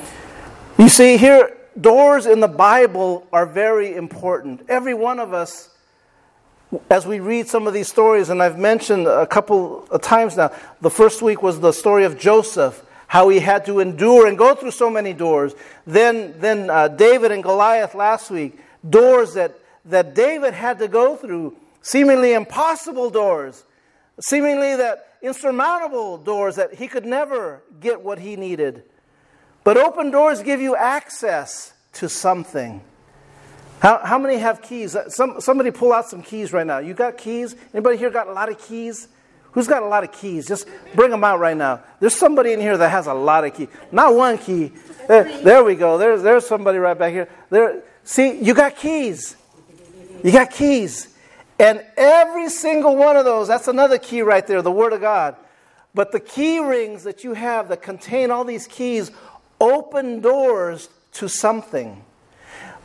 You 0.78 0.88
see, 0.88 1.16
here, 1.16 1.56
doors 1.80 2.26
in 2.26 2.40
the 2.40 2.48
Bible 2.48 3.26
are 3.32 3.46
very 3.46 3.94
important. 3.94 4.62
Every 4.68 4.94
one 4.94 5.18
of 5.18 5.32
us 5.32 5.70
as 6.90 7.06
we 7.06 7.20
read 7.20 7.48
some 7.48 7.66
of 7.66 7.74
these 7.74 7.88
stories, 7.88 8.28
and 8.28 8.42
I've 8.42 8.58
mentioned 8.58 9.06
a 9.06 9.26
couple 9.26 9.86
of 9.90 10.02
times 10.02 10.36
now, 10.36 10.52
the 10.80 10.90
first 10.90 11.22
week 11.22 11.42
was 11.42 11.60
the 11.60 11.72
story 11.72 12.04
of 12.04 12.18
Joseph, 12.18 12.84
how 13.06 13.28
he 13.28 13.38
had 13.38 13.64
to 13.66 13.78
endure 13.78 14.26
and 14.26 14.36
go 14.36 14.54
through 14.54 14.72
so 14.72 14.90
many 14.90 15.12
doors. 15.12 15.54
Then, 15.86 16.34
then 16.40 16.70
uh, 16.70 16.88
David 16.88 17.30
and 17.30 17.42
Goliath 17.42 17.94
last 17.94 18.30
week, 18.30 18.58
doors 18.88 19.34
that, 19.34 19.58
that 19.84 20.14
David 20.14 20.54
had 20.54 20.78
to 20.80 20.88
go 20.88 21.16
through, 21.16 21.56
seemingly 21.82 22.32
impossible 22.32 23.10
doors, 23.10 23.64
seemingly 24.20 24.74
that 24.76 25.14
insurmountable 25.22 26.18
doors 26.18 26.56
that 26.56 26.74
he 26.74 26.88
could 26.88 27.06
never 27.06 27.62
get 27.80 28.00
what 28.00 28.18
he 28.18 28.36
needed. 28.36 28.82
But 29.62 29.76
open 29.76 30.10
doors 30.10 30.42
give 30.42 30.60
you 30.60 30.74
access 30.74 31.72
to 31.94 32.08
something. 32.08 32.80
How, 33.80 34.00
how 34.02 34.18
many 34.18 34.38
have 34.38 34.62
keys? 34.62 34.96
Uh, 34.96 35.08
some, 35.08 35.40
somebody 35.40 35.70
pull 35.70 35.92
out 35.92 36.08
some 36.08 36.22
keys 36.22 36.52
right 36.52 36.66
now. 36.66 36.78
You 36.78 36.94
got 36.94 37.18
keys? 37.18 37.54
Anybody 37.72 37.98
here 37.98 38.10
got 38.10 38.26
a 38.26 38.32
lot 38.32 38.48
of 38.48 38.58
keys? 38.58 39.08
Who's 39.52 39.66
got 39.66 39.82
a 39.82 39.86
lot 39.86 40.04
of 40.04 40.12
keys? 40.12 40.46
Just 40.46 40.68
bring 40.94 41.10
them 41.10 41.24
out 41.24 41.38
right 41.38 41.56
now. 41.56 41.80
There's 42.00 42.14
somebody 42.14 42.52
in 42.52 42.60
here 42.60 42.76
that 42.76 42.90
has 42.90 43.06
a 43.06 43.14
lot 43.14 43.44
of 43.44 43.54
keys. 43.54 43.68
Not 43.90 44.14
one 44.14 44.38
key. 44.38 44.72
There, 45.08 45.24
there 45.42 45.64
we 45.64 45.76
go. 45.76 45.98
There's, 45.98 46.22
there's 46.22 46.46
somebody 46.46 46.78
right 46.78 46.98
back 46.98 47.12
here. 47.12 47.28
There, 47.48 47.82
see, 48.04 48.38
you 48.42 48.54
got 48.54 48.76
keys. 48.76 49.36
You 50.22 50.32
got 50.32 50.50
keys. 50.50 51.14
And 51.58 51.82
every 51.96 52.50
single 52.50 52.96
one 52.96 53.16
of 53.16 53.24
those, 53.24 53.48
that's 53.48 53.68
another 53.68 53.98
key 53.98 54.20
right 54.20 54.46
there, 54.46 54.60
the 54.60 54.70
Word 54.70 54.92
of 54.92 55.00
God. 55.00 55.36
But 55.94 56.12
the 56.12 56.20
key 56.20 56.58
rings 56.58 57.04
that 57.04 57.24
you 57.24 57.32
have 57.32 57.68
that 57.68 57.80
contain 57.80 58.30
all 58.30 58.44
these 58.44 58.66
keys 58.66 59.10
open 59.58 60.20
doors 60.20 60.90
to 61.12 61.28
something. 61.28 62.04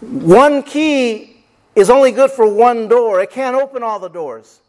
One 0.02 0.64
key 0.64 1.44
is 1.76 1.90
only 1.90 2.12
good 2.12 2.32
for 2.32 2.52
one 2.52 2.88
door, 2.88 3.22
it 3.22 3.30
can't 3.30 3.56
open 3.56 3.84
all 3.84 4.00
the 4.00 4.10
doors. 4.10 4.60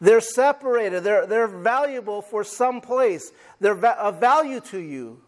They're 0.00 0.20
separated, 0.20 1.02
they're, 1.02 1.26
they're 1.26 1.48
valuable 1.48 2.20
for 2.20 2.44
some 2.44 2.80
place, 2.80 3.32
they're 3.60 3.74
va- 3.74 3.98
of 3.98 4.20
value 4.20 4.60
to 4.60 4.78
you. 4.78 5.20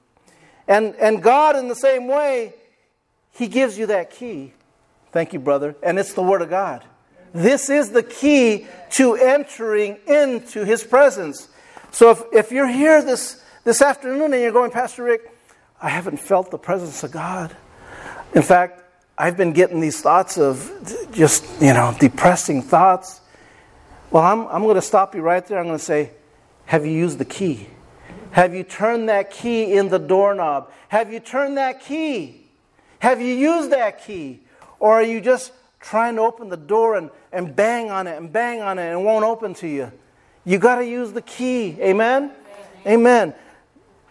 And, 0.69 0.95
and 0.97 1.23
God, 1.23 1.57
in 1.57 1.69
the 1.69 1.75
same 1.75 2.07
way, 2.07 2.55
He 3.33 3.49
gives 3.49 3.79
you 3.79 3.87
that 3.87 4.11
key. 4.11 4.53
Thank 5.13 5.33
you, 5.33 5.39
brother. 5.39 5.75
And 5.83 5.99
it's 5.99 6.13
the 6.13 6.23
Word 6.23 6.43
of 6.43 6.51
God. 6.51 6.85
This 7.33 7.71
is 7.71 7.91
the 7.91 8.03
key 8.03 8.67
to 8.91 9.15
entering 9.15 9.99
into 10.07 10.65
His 10.65 10.85
presence. 10.85 11.49
So 11.91 12.11
if, 12.11 12.23
if 12.33 12.53
you're 12.53 12.69
here 12.69 13.03
this, 13.03 13.43
this 13.65 13.81
afternoon 13.81 14.35
and 14.35 14.43
you're 14.43 14.53
going, 14.53 14.71
Pastor 14.71 15.05
Rick, 15.05 15.33
I 15.81 15.89
haven't 15.89 16.19
felt 16.19 16.51
the 16.51 16.59
presence 16.59 17.03
of 17.03 17.13
God. 17.13 17.57
In 18.35 18.43
fact, 18.43 18.83
I've 19.19 19.37
been 19.37 19.53
getting 19.53 19.81
these 19.81 20.01
thoughts 20.01 20.37
of 20.37 20.71
just, 21.13 21.45
you 21.61 21.73
know, 21.73 21.97
depressing 21.99 22.61
thoughts. 22.61 23.23
Well, 24.11 24.23
I'm, 24.23 24.47
I'm 24.49 24.63
going 24.63 24.75
to 24.75 24.83
stop 24.83 25.15
you 25.15 25.23
right 25.23 25.45
there. 25.47 25.59
I'm 25.59 25.67
going 25.67 25.79
to 25.79 25.85
say, 25.85 26.11
Have 26.67 26.85
you 26.85 26.93
used 26.93 27.19
the 27.19 27.25
key? 27.25 27.69
Have 28.33 28.55
you 28.55 28.63
turned 28.63 29.09
that 29.09 29.31
key 29.31 29.73
in 29.73 29.89
the 29.89 29.99
doorknob? 29.99 30.71
Have 30.89 31.11
you 31.11 31.21
turned 31.21 31.57
that 31.57 31.81
key? 31.81 32.47
Have 32.99 33.21
you 33.21 33.35
used 33.35 33.71
that 33.73 34.05
key? 34.05 34.41
Or 34.79 34.93
are 34.95 35.03
you 35.03 35.23
just 35.23 35.53
trying 35.81 36.17
to 36.17 36.23
open 36.23 36.51
the 36.51 36.57
door 36.57 36.97
and, 36.97 37.11
and 37.33 37.57
bang 37.57 37.91
on 37.91 38.07
it 38.07 38.19
and 38.19 38.31
bang 38.31 38.61
on 38.61 38.79
it 38.79 38.91
and 38.91 39.01
it 39.01 39.03
won't 39.03 39.25
open 39.25 39.55
to 39.55 39.67
you? 39.67 39.91
You 40.45 40.59
got 40.59 40.77
to 40.77 40.87
use 40.87 41.13
the 41.13 41.23
key. 41.23 41.79
Amen? 41.81 42.31
Amen. 42.87 43.35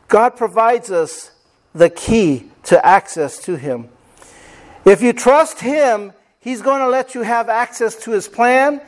God 0.08 0.36
provides 0.36 0.90
us 0.90 1.32
the 1.74 1.92
key 1.92 2.50
to 2.64 2.84
access 2.84 3.38
to 3.44 3.58
Him. 3.58 3.90
If 4.86 5.02
you 5.02 5.14
trust 5.14 5.60
Him, 5.60 6.14
He's 6.40 6.62
going 6.62 6.82
to 6.82 6.88
let 6.88 7.16
you 7.16 7.24
have 7.24 7.50
access 7.50 7.96
to 8.04 8.12
His 8.12 8.28
plan 8.28 8.80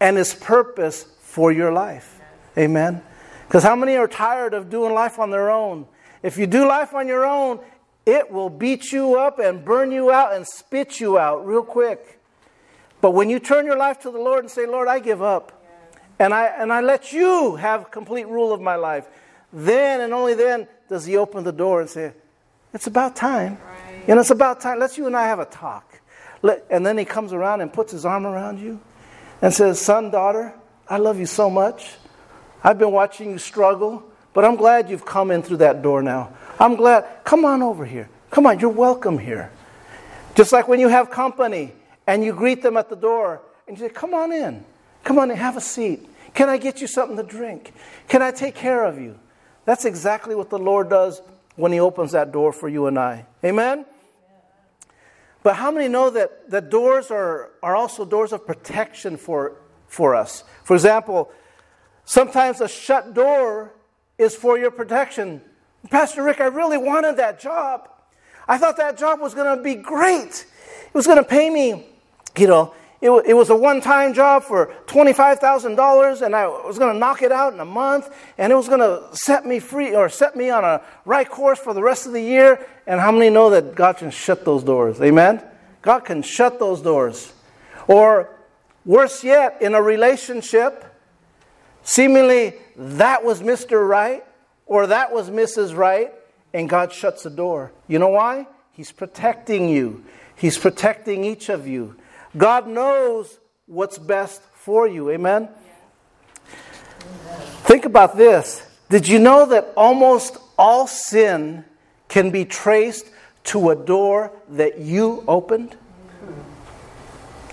and 0.00 0.16
His 0.16 0.34
purpose 0.34 1.04
for 1.20 1.50
your 1.50 1.72
life. 1.72 2.20
Amen. 2.58 3.02
Because 3.48 3.62
how 3.62 3.74
many 3.74 3.96
are 3.96 4.08
tired 4.08 4.52
of 4.52 4.68
doing 4.68 4.92
life 4.92 5.18
on 5.18 5.30
their 5.30 5.50
own? 5.50 5.86
If 6.22 6.36
you 6.36 6.46
do 6.46 6.68
life 6.68 6.94
on 6.94 7.08
your 7.08 7.24
own, 7.24 7.60
it 8.04 8.30
will 8.30 8.50
beat 8.50 8.92
you 8.92 9.18
up 9.18 9.38
and 9.38 9.64
burn 9.64 9.92
you 9.92 10.10
out 10.10 10.34
and 10.34 10.46
spit 10.46 11.00
you 11.00 11.18
out 11.18 11.46
real 11.46 11.62
quick. 11.62 12.20
But 13.00 13.12
when 13.12 13.30
you 13.30 13.38
turn 13.38 13.66
your 13.66 13.76
life 13.76 14.00
to 14.00 14.10
the 14.10 14.18
Lord 14.18 14.40
and 14.40 14.50
say, 14.50 14.66
Lord, 14.66 14.88
I 14.88 14.98
give 14.98 15.22
up, 15.22 15.64
and 16.18 16.34
I, 16.34 16.46
and 16.46 16.72
I 16.72 16.80
let 16.80 17.12
you 17.12 17.56
have 17.56 17.90
complete 17.90 18.26
rule 18.26 18.52
of 18.52 18.60
my 18.60 18.76
life, 18.76 19.06
then 19.52 20.00
and 20.00 20.12
only 20.12 20.34
then 20.34 20.66
does 20.88 21.06
He 21.06 21.16
open 21.16 21.44
the 21.44 21.52
door 21.52 21.80
and 21.80 21.88
say, 21.88 22.12
It's 22.74 22.86
about 22.86 23.16
time. 23.16 23.58
And 24.08 24.20
it's 24.20 24.30
about 24.30 24.60
time. 24.60 24.78
Let's 24.78 24.96
you 24.96 25.06
and 25.06 25.16
I 25.16 25.26
have 25.26 25.40
a 25.40 25.44
talk. 25.44 26.00
Let, 26.42 26.64
and 26.70 26.86
then 26.86 26.96
he 26.98 27.04
comes 27.04 27.32
around 27.32 27.60
and 27.60 27.72
puts 27.72 27.92
his 27.92 28.04
arm 28.04 28.26
around 28.26 28.60
you 28.60 28.80
and 29.42 29.52
says, 29.52 29.80
Son, 29.80 30.10
daughter, 30.10 30.54
I 30.88 30.98
love 30.98 31.18
you 31.18 31.26
so 31.26 31.50
much. 31.50 31.94
I've 32.62 32.78
been 32.78 32.92
watching 32.92 33.30
you 33.30 33.38
struggle, 33.38 34.04
but 34.32 34.44
I'm 34.44 34.56
glad 34.56 34.88
you've 34.88 35.04
come 35.04 35.30
in 35.30 35.42
through 35.42 35.58
that 35.58 35.82
door 35.82 36.02
now. 36.02 36.34
I'm 36.58 36.76
glad. 36.76 37.04
Come 37.24 37.44
on 37.44 37.62
over 37.62 37.84
here. 37.84 38.08
Come 38.30 38.46
on, 38.46 38.60
you're 38.60 38.70
welcome 38.70 39.18
here. 39.18 39.50
Just 40.34 40.52
like 40.52 40.68
when 40.68 40.80
you 40.80 40.88
have 40.88 41.10
company 41.10 41.72
and 42.06 42.24
you 42.24 42.32
greet 42.32 42.62
them 42.62 42.76
at 42.76 42.88
the 42.88 42.96
door 42.96 43.40
and 43.66 43.76
you 43.76 43.86
say, 43.88 43.92
Come 43.92 44.14
on 44.14 44.32
in. 44.32 44.64
Come 45.04 45.18
on 45.18 45.30
in, 45.30 45.36
have 45.36 45.56
a 45.56 45.60
seat. 45.60 46.08
Can 46.34 46.48
I 46.48 46.58
get 46.58 46.80
you 46.80 46.86
something 46.86 47.16
to 47.16 47.22
drink? 47.22 47.72
Can 48.08 48.20
I 48.22 48.30
take 48.30 48.54
care 48.54 48.84
of 48.84 49.00
you? 49.00 49.18
That's 49.64 49.84
exactly 49.84 50.34
what 50.34 50.50
the 50.50 50.58
Lord 50.58 50.90
does 50.90 51.22
when 51.56 51.72
He 51.72 51.80
opens 51.80 52.12
that 52.12 52.30
door 52.32 52.52
for 52.52 52.68
you 52.68 52.86
and 52.86 52.98
I. 52.98 53.26
Amen? 53.44 53.86
But 55.46 55.54
how 55.54 55.70
many 55.70 55.86
know 55.86 56.10
that, 56.10 56.50
that 56.50 56.70
doors 56.70 57.12
are, 57.12 57.52
are 57.62 57.76
also 57.76 58.04
doors 58.04 58.32
of 58.32 58.44
protection 58.44 59.16
for, 59.16 59.58
for 59.86 60.16
us? 60.16 60.42
For 60.64 60.74
example, 60.74 61.30
sometimes 62.04 62.60
a 62.60 62.66
shut 62.66 63.14
door 63.14 63.72
is 64.18 64.34
for 64.34 64.58
your 64.58 64.72
protection. 64.72 65.40
Pastor 65.88 66.24
Rick, 66.24 66.40
I 66.40 66.46
really 66.46 66.78
wanted 66.78 67.18
that 67.18 67.38
job. 67.38 67.88
I 68.48 68.58
thought 68.58 68.76
that 68.78 68.98
job 68.98 69.20
was 69.20 69.34
going 69.34 69.56
to 69.56 69.62
be 69.62 69.76
great. 69.76 70.46
It 70.86 70.94
was 70.94 71.06
going 71.06 71.18
to 71.18 71.24
pay 71.24 71.48
me, 71.48 71.90
you 72.36 72.48
know, 72.48 72.74
it, 73.06 73.26
it 73.26 73.34
was 73.34 73.50
a 73.50 73.56
one 73.56 73.80
time 73.80 74.12
job 74.12 74.42
for 74.42 74.74
$25,000, 74.86 76.22
and 76.22 76.36
I 76.36 76.46
was 76.46 76.78
going 76.78 76.92
to 76.92 76.98
knock 76.98 77.22
it 77.22 77.32
out 77.32 77.52
in 77.52 77.60
a 77.60 77.64
month, 77.64 78.14
and 78.36 78.52
it 78.52 78.56
was 78.56 78.68
going 78.68 78.80
to 78.80 79.04
set 79.16 79.46
me 79.46 79.58
free 79.58 79.94
or 79.94 80.08
set 80.08 80.36
me 80.36 80.50
on 80.50 80.64
a 80.64 80.82
right 81.04 81.28
course 81.28 81.58
for 81.58 81.72
the 81.72 81.82
rest 81.82 82.06
of 82.06 82.12
the 82.12 82.22
year. 82.22 82.66
And 82.86 83.00
how 83.00 83.12
many 83.12 83.30
know 83.30 83.50
that 83.50 83.74
God 83.74 83.96
can 83.96 84.10
shut 84.10 84.44
those 84.44 84.62
doors? 84.62 85.00
Amen? 85.00 85.42
God 85.82 86.00
can 86.00 86.22
shut 86.22 86.58
those 86.58 86.82
doors. 86.82 87.32
Or 87.88 88.30
worse 88.84 89.24
yet, 89.24 89.62
in 89.62 89.74
a 89.74 89.82
relationship, 89.82 90.84
seemingly 91.82 92.54
that 92.76 93.24
was 93.24 93.40
Mr. 93.40 93.86
Right 93.88 94.24
or 94.66 94.88
that 94.88 95.12
was 95.12 95.30
Mrs. 95.30 95.76
Right, 95.76 96.12
and 96.52 96.68
God 96.68 96.92
shuts 96.92 97.22
the 97.22 97.30
door. 97.30 97.72
You 97.86 97.98
know 97.98 98.08
why? 98.08 98.46
He's 98.72 98.92
protecting 98.92 99.68
you, 99.68 100.04
He's 100.34 100.58
protecting 100.58 101.24
each 101.24 101.48
of 101.48 101.66
you. 101.66 101.96
God 102.36 102.68
knows 102.68 103.38
what's 103.66 103.98
best 103.98 104.42
for 104.54 104.86
you. 104.86 105.10
Amen? 105.10 105.48
Think 107.64 107.84
about 107.84 108.16
this. 108.16 108.62
Did 108.88 109.08
you 109.08 109.18
know 109.18 109.46
that 109.46 109.72
almost 109.76 110.36
all 110.58 110.86
sin 110.86 111.64
can 112.08 112.30
be 112.30 112.44
traced 112.44 113.06
to 113.44 113.70
a 113.70 113.76
door 113.76 114.32
that 114.50 114.78
you 114.78 115.24
opened? 115.26 115.76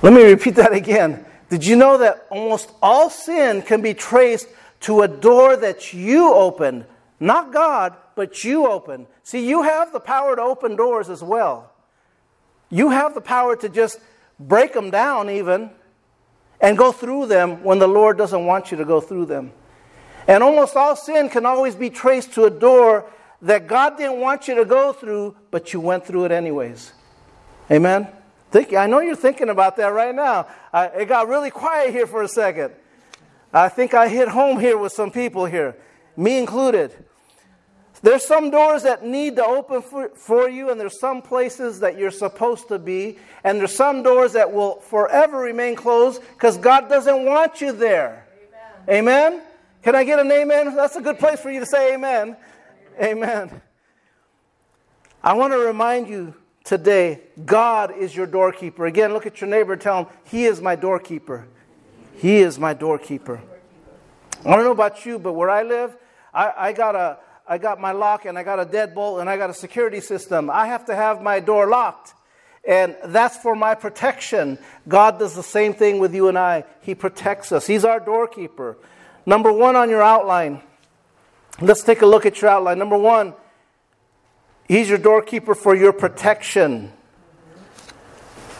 Let 0.01 0.13
me 0.13 0.23
repeat 0.23 0.55
that 0.55 0.73
again. 0.73 1.25
Did 1.49 1.65
you 1.65 1.75
know 1.75 1.97
that 1.99 2.27
almost 2.29 2.71
all 2.81 3.09
sin 3.09 3.61
can 3.61 3.81
be 3.81 3.93
traced 3.93 4.47
to 4.81 5.01
a 5.01 5.07
door 5.07 5.55
that 5.55 5.93
you 5.93 6.33
opened? 6.33 6.85
Not 7.19 7.53
God, 7.53 7.95
but 8.15 8.43
you 8.43 8.67
opened. 8.67 9.07
See, 9.23 9.47
you 9.47 9.63
have 9.63 9.93
the 9.93 9.99
power 9.99 10.35
to 10.35 10.41
open 10.41 10.75
doors 10.75 11.09
as 11.09 11.23
well. 11.23 11.71
You 12.69 12.89
have 12.89 13.13
the 13.13 13.21
power 13.21 13.55
to 13.55 13.69
just 13.69 13.99
break 14.39 14.73
them 14.73 14.89
down, 14.89 15.29
even, 15.29 15.69
and 16.61 16.77
go 16.77 16.91
through 16.91 17.27
them 17.27 17.63
when 17.63 17.79
the 17.79 17.87
Lord 17.87 18.17
doesn't 18.17 18.45
want 18.45 18.71
you 18.71 18.77
to 18.77 18.85
go 18.85 19.01
through 19.01 19.25
them. 19.25 19.51
And 20.27 20.41
almost 20.41 20.75
all 20.75 20.95
sin 20.95 21.29
can 21.29 21.45
always 21.45 21.75
be 21.75 21.89
traced 21.89 22.33
to 22.33 22.45
a 22.45 22.49
door 22.49 23.05
that 23.41 23.67
God 23.67 23.97
didn't 23.97 24.19
want 24.19 24.47
you 24.47 24.55
to 24.55 24.65
go 24.65 24.93
through, 24.93 25.35
but 25.51 25.73
you 25.73 25.81
went 25.81 26.05
through 26.05 26.25
it 26.25 26.31
anyways. 26.31 26.93
Amen? 27.69 28.07
Think, 28.51 28.73
I 28.73 28.87
know 28.87 28.99
you're 28.99 29.15
thinking 29.15 29.49
about 29.49 29.77
that 29.77 29.87
right 29.87 30.15
now. 30.15 30.47
I, 30.71 30.85
it 30.85 31.05
got 31.07 31.27
really 31.27 31.49
quiet 31.49 31.91
here 31.91 32.07
for 32.07 32.23
a 32.23 32.27
second. 32.27 32.71
I 33.51 33.67
think 33.69 33.93
I 33.93 34.07
hit 34.07 34.29
home 34.29 34.59
here 34.59 34.77
with 34.77 34.93
some 34.93 35.11
people 35.11 35.45
here, 35.45 35.75
me 36.15 36.37
included. 36.37 36.93
There's 38.03 38.25
some 38.25 38.51
doors 38.51 38.83
that 38.83 39.05
need 39.05 39.37
to 39.37 39.45
open 39.45 39.81
for, 39.81 40.09
for, 40.09 40.49
you, 40.49 40.69
and 40.69 40.79
there's 40.79 40.99
some 40.99 41.21
places 41.21 41.79
that 41.79 41.97
you're 41.97 42.11
supposed 42.11 42.67
to 42.67 42.77
be, 42.77 43.17
and 43.45 43.57
there's 43.57 43.73
some 43.73 44.03
doors 44.03 44.33
that 44.33 44.51
will 44.51 44.81
forever 44.81 45.39
remain 45.39 45.75
closed 45.75 46.21
because 46.33 46.57
God 46.57 46.89
doesn't 46.89 47.23
want 47.23 47.61
you 47.61 47.71
there. 47.71 48.27
Amen. 48.89 49.07
amen? 49.07 49.41
Can 49.83 49.95
I 49.95 50.03
get 50.03 50.19
an 50.19 50.29
amen? 50.29 50.75
That's 50.75 50.97
a 50.97 51.01
good 51.01 51.17
place 51.17 51.39
for 51.39 51.49
you 51.49 51.61
to 51.61 51.65
say 51.65 51.93
amen. 51.93 52.35
Amen. 53.01 53.61
I 55.23 55.33
want 55.33 55.53
to 55.53 55.59
remind 55.59 56.09
you 56.09 56.33
today 56.65 57.21
God 57.45 57.95
is 57.95 58.13
your 58.13 58.27
doorkeeper. 58.27 58.85
Again, 58.85 59.13
look 59.13 59.25
at 59.25 59.39
your 59.39 59.49
neighbor 59.49 59.77
tell 59.77 59.99
him, 59.99 60.07
He 60.25 60.43
is 60.43 60.59
my 60.59 60.75
doorkeeper. 60.75 61.47
He 62.17 62.39
is 62.39 62.59
my 62.59 62.73
doorkeeper. 62.73 63.41
I 64.45 64.49
don't 64.49 64.65
know 64.65 64.71
about 64.71 65.05
you, 65.05 65.19
but 65.19 65.33
where 65.33 65.49
I 65.49 65.63
live, 65.63 65.95
I, 66.33 66.53
I 66.57 66.73
got 66.73 66.95
a 66.95 67.17
I 67.47 67.57
got 67.57 67.79
my 67.79 67.91
lock 67.91 68.25
and 68.25 68.37
I 68.37 68.43
got 68.43 68.59
a 68.59 68.65
deadbolt 68.65 69.19
and 69.19 69.29
I 69.29 69.37
got 69.37 69.49
a 69.49 69.53
security 69.53 69.99
system. 69.99 70.49
I 70.49 70.67
have 70.67 70.85
to 70.85 70.95
have 70.95 71.21
my 71.21 71.39
door 71.39 71.67
locked. 71.67 72.13
And 72.65 72.95
that's 73.05 73.35
for 73.37 73.55
my 73.55 73.75
protection. 73.75 74.57
God 74.87 75.19
does 75.19 75.35
the 75.35 75.43
same 75.43 75.73
thing 75.73 75.99
with 75.99 76.15
you 76.15 76.29
and 76.29 76.37
I. 76.37 76.63
He 76.81 76.95
protects 76.95 77.51
us. 77.51 77.67
He's 77.67 77.83
our 77.83 77.99
doorkeeper. 77.99 78.77
Number 79.25 79.51
one 79.51 79.75
on 79.75 79.89
your 79.89 80.01
outline. 80.01 80.61
Let's 81.59 81.83
take 81.83 82.01
a 82.01 82.05
look 82.05 82.25
at 82.25 82.41
your 82.41 82.51
outline. 82.51 82.79
Number 82.79 82.97
one, 82.97 83.33
He's 84.67 84.87
your 84.87 84.97
doorkeeper 84.97 85.55
for 85.55 85.75
your 85.75 85.91
protection. 85.91 86.91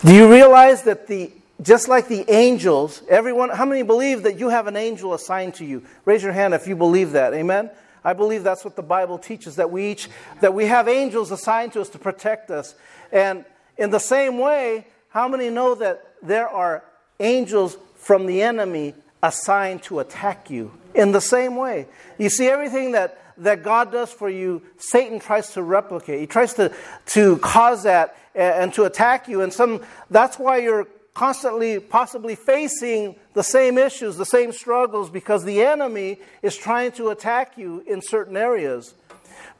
Do 0.03 0.13
you 0.13 0.29
realize 0.29 0.83
that 0.83 1.07
the 1.07 1.31
just 1.61 1.87
like 1.87 2.09
the 2.09 2.29
angels, 2.29 3.01
everyone, 3.09 3.49
how 3.49 3.63
many 3.63 3.83
believe 3.83 4.23
that 4.23 4.37
you 4.37 4.49
have 4.49 4.67
an 4.67 4.75
angel 4.75 5.13
assigned 5.13 5.55
to 5.55 5.65
you? 5.65 5.83
Raise 6.03 6.21
your 6.21 6.33
hand 6.33 6.53
if 6.53 6.67
you 6.67 6.75
believe 6.75 7.13
that. 7.13 7.33
Amen. 7.33 7.71
I 8.03 8.13
believe 8.13 8.43
that's 8.43 8.65
what 8.65 8.75
the 8.75 8.83
Bible 8.83 9.17
teaches 9.17 9.55
that 9.55 9.72
we 9.72 9.91
each 9.91 10.10
that 10.41 10.53
we 10.53 10.65
have 10.65 10.88
angels 10.88 11.31
assigned 11.31 11.73
to 11.73 11.82
us 11.82 11.89
to 11.89 11.99
protect 11.99 12.51
us. 12.51 12.75
And 13.12 13.45
in 13.77 13.89
the 13.89 13.99
same 13.99 14.38
way, 14.38 14.88
how 15.10 15.27
many 15.27 15.49
know 15.49 15.75
that 15.75 16.13
there 16.21 16.47
are 16.47 16.84
angels 17.19 17.77
from 17.95 18.25
the 18.25 18.41
enemy 18.41 18.93
assigned 19.21 19.82
to 19.84 19.99
attack 19.99 20.49
you 20.49 20.71
in 20.93 21.12
the 21.12 21.21
same 21.21 21.56
way. 21.56 21.88
You 22.17 22.30
see, 22.30 22.47
everything 22.47 22.91
that, 22.91 23.19
that 23.38 23.63
God 23.63 23.91
does 23.91 24.12
for 24.12 24.30
you, 24.30 24.62
Satan 24.77 25.19
tries 25.19 25.54
to 25.54 25.63
replicate. 25.63 26.19
He 26.19 26.27
tries 26.27 26.54
to, 26.56 26.71
to 27.08 27.38
cause 27.38 27.84
that 27.84 28.17
eh, 28.36 28.62
and 28.62 28.73
to 28.73 28.84
attack 28.84 29.27
you. 29.27 29.41
And 29.41 29.51
some, 29.51 29.82
that's 30.12 30.38
why 30.38 30.58
you're 30.58 30.88
constantly 31.13 31.80
possibly 31.80 32.36
facing 32.36 33.15
the 33.34 33.43
same 33.43 33.78
issues, 33.78 34.17
the 34.17 34.26
same 34.26 34.52
struggles, 34.52 35.10
because 35.10 35.43
the 35.43 35.62
enemy 35.62 36.19
is 36.41 36.56
trying 36.56 36.91
to 36.93 37.10
attack 37.10 37.58
you 37.58 37.84
in 37.88 38.02
certain 38.02 38.36
areas. 38.36 38.93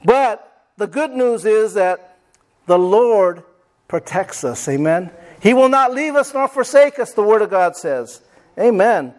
But 0.04 0.66
the 0.78 0.88
good 0.88 1.12
news 1.12 1.46
is 1.46 1.76
that 1.76 2.18
the 2.66 2.80
Lord 2.80 3.44
protects 3.88 4.44
us. 4.44 4.68
Amen. 4.68 5.12
He 5.42 5.54
will 5.54 5.70
not 5.70 5.94
leave 5.94 6.16
us 6.16 6.34
nor 6.34 6.48
forsake 6.48 7.00
us, 7.00 7.14
the 7.14 7.22
Word 7.22 7.42
of 7.42 7.50
God 7.50 7.76
says. 7.76 8.22
Amen. 8.58 9.14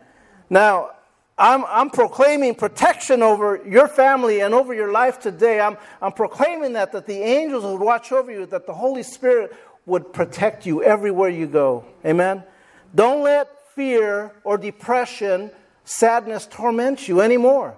Now, 0.51 0.91
I'm, 1.37 1.65
I'm 1.65 1.91
proclaiming 1.91 2.55
protection 2.55 3.23
over 3.23 3.61
your 3.67 3.89
family 3.89 4.41
and 4.41 4.55
over 4.55 4.73
your 4.73 4.93
life 4.93 5.19
today. 5.19 5.61
I'm, 5.61 5.77
I'm 6.01 6.13
proclaiming 6.13 6.75
that, 6.75 6.93
that 6.93 7.07
the 7.07 7.19
angels 7.19 7.65
would 7.65 7.81
watch 7.81 8.13
over 8.13 8.31
you, 8.31 8.47
that 8.47 8.67
the 8.67 8.75
Holy 8.75 9.03
Spirit 9.03 9.53
would 9.87 10.13
protect 10.13 10.67
you 10.67 10.83
everywhere 10.83 11.29
you 11.29 11.47
go. 11.47 11.85
Amen? 12.05 12.43
Don't 12.95 13.23
let 13.23 13.49
fear 13.75 14.33
or 14.45 14.57
depression, 14.57 15.51
sadness 15.85 16.47
torment 16.47 17.09
you 17.09 17.21
anymore. 17.21 17.77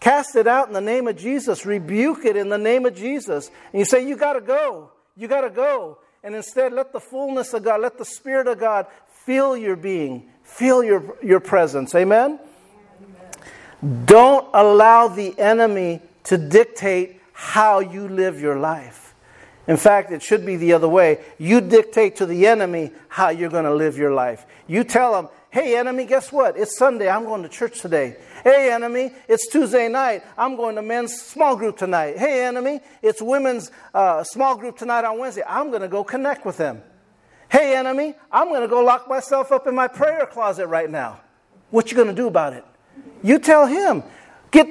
Cast 0.00 0.34
it 0.34 0.46
out 0.46 0.66
in 0.68 0.72
the 0.72 0.80
name 0.80 1.06
of 1.08 1.16
Jesus. 1.16 1.66
Rebuke 1.66 2.24
it 2.24 2.36
in 2.36 2.48
the 2.48 2.58
name 2.58 2.86
of 2.86 2.94
Jesus. 2.94 3.50
And 3.72 3.78
you 3.78 3.84
say, 3.84 4.06
You 4.06 4.16
got 4.16 4.32
to 4.32 4.40
go. 4.40 4.90
You 5.16 5.28
got 5.28 5.42
to 5.42 5.50
go. 5.50 5.98
And 6.22 6.34
instead, 6.34 6.72
let 6.72 6.92
the 6.92 7.00
fullness 7.00 7.54
of 7.54 7.62
God, 7.62 7.80
let 7.80 7.98
the 7.98 8.04
Spirit 8.04 8.46
of 8.46 8.58
God 8.58 8.86
fill 9.24 9.56
your 9.56 9.76
being. 9.76 10.30
Feel 10.42 10.82
your, 10.82 11.16
your 11.22 11.40
presence. 11.40 11.94
Amen? 11.94 12.38
Amen? 13.82 14.04
Don't 14.06 14.48
allow 14.52 15.08
the 15.08 15.38
enemy 15.38 16.00
to 16.24 16.36
dictate 16.36 17.20
how 17.32 17.80
you 17.80 18.08
live 18.08 18.40
your 18.40 18.58
life. 18.58 19.09
In 19.70 19.76
fact, 19.76 20.10
it 20.10 20.20
should 20.20 20.44
be 20.44 20.56
the 20.56 20.72
other 20.72 20.88
way. 20.88 21.20
You 21.38 21.60
dictate 21.60 22.16
to 22.16 22.26
the 22.26 22.48
enemy 22.48 22.90
how 23.06 23.28
you're 23.28 23.48
going 23.48 23.66
to 23.66 23.72
live 23.72 23.96
your 23.96 24.12
life. 24.12 24.44
You 24.66 24.82
tell 24.82 25.16
him, 25.16 25.28
hey, 25.50 25.78
enemy, 25.78 26.06
guess 26.06 26.32
what? 26.32 26.58
It's 26.58 26.76
Sunday. 26.76 27.08
I'm 27.08 27.24
going 27.24 27.44
to 27.44 27.48
church 27.48 27.80
today. 27.80 28.16
Hey, 28.42 28.72
enemy, 28.72 29.12
it's 29.28 29.48
Tuesday 29.48 29.88
night. 29.88 30.24
I'm 30.36 30.56
going 30.56 30.74
to 30.74 30.82
men's 30.82 31.14
small 31.22 31.54
group 31.54 31.78
tonight. 31.78 32.18
Hey, 32.18 32.44
enemy, 32.44 32.80
it's 33.00 33.22
women's 33.22 33.70
uh, 33.94 34.24
small 34.24 34.56
group 34.56 34.76
tonight 34.76 35.04
on 35.04 35.20
Wednesday. 35.20 35.44
I'm 35.46 35.68
going 35.68 35.82
to 35.82 35.88
go 35.88 36.02
connect 36.02 36.44
with 36.44 36.56
them. 36.56 36.82
Hey, 37.48 37.76
enemy, 37.76 38.16
I'm 38.32 38.48
going 38.48 38.62
to 38.62 38.68
go 38.68 38.82
lock 38.82 39.08
myself 39.08 39.52
up 39.52 39.68
in 39.68 39.76
my 39.76 39.86
prayer 39.86 40.26
closet 40.26 40.66
right 40.66 40.90
now. 40.90 41.20
What 41.70 41.92
you 41.92 41.96
going 41.96 42.08
to 42.08 42.12
do 42.12 42.26
about 42.26 42.54
it? 42.54 42.64
You 43.22 43.38
tell 43.38 43.68
him. 43.68 44.02
Get, 44.50 44.66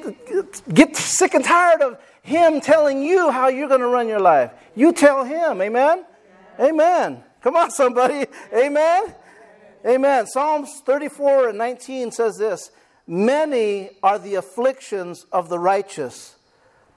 get 0.74 0.98
sick 0.98 1.36
and 1.36 1.46
tired 1.46 1.82
of 1.82 1.98
him 2.30 2.62
telling 2.62 3.02
you 3.02 3.32
how 3.32 3.48
you're 3.48 3.68
going 3.68 3.82
to 3.82 3.88
run 3.88 4.08
your 4.08 4.20
life. 4.20 4.52
You 4.76 4.94
tell 4.94 5.26
him. 5.26 5.62
Amen? 5.62 6.06
Amen. 6.60 7.24
Come 7.42 7.56
on, 7.56 7.72
somebody. 7.72 8.28
Amen? 8.54 9.14
Amen. 9.86 10.28
Psalms 10.28 10.82
34 10.86 11.50
and 11.50 11.58
19 11.58 12.12
says 12.12 12.38
this 12.38 12.72
Many 13.08 13.90
are 14.04 14.20
the 14.20 14.36
afflictions 14.36 15.26
of 15.32 15.50
the 15.50 15.58
righteous, 15.58 16.36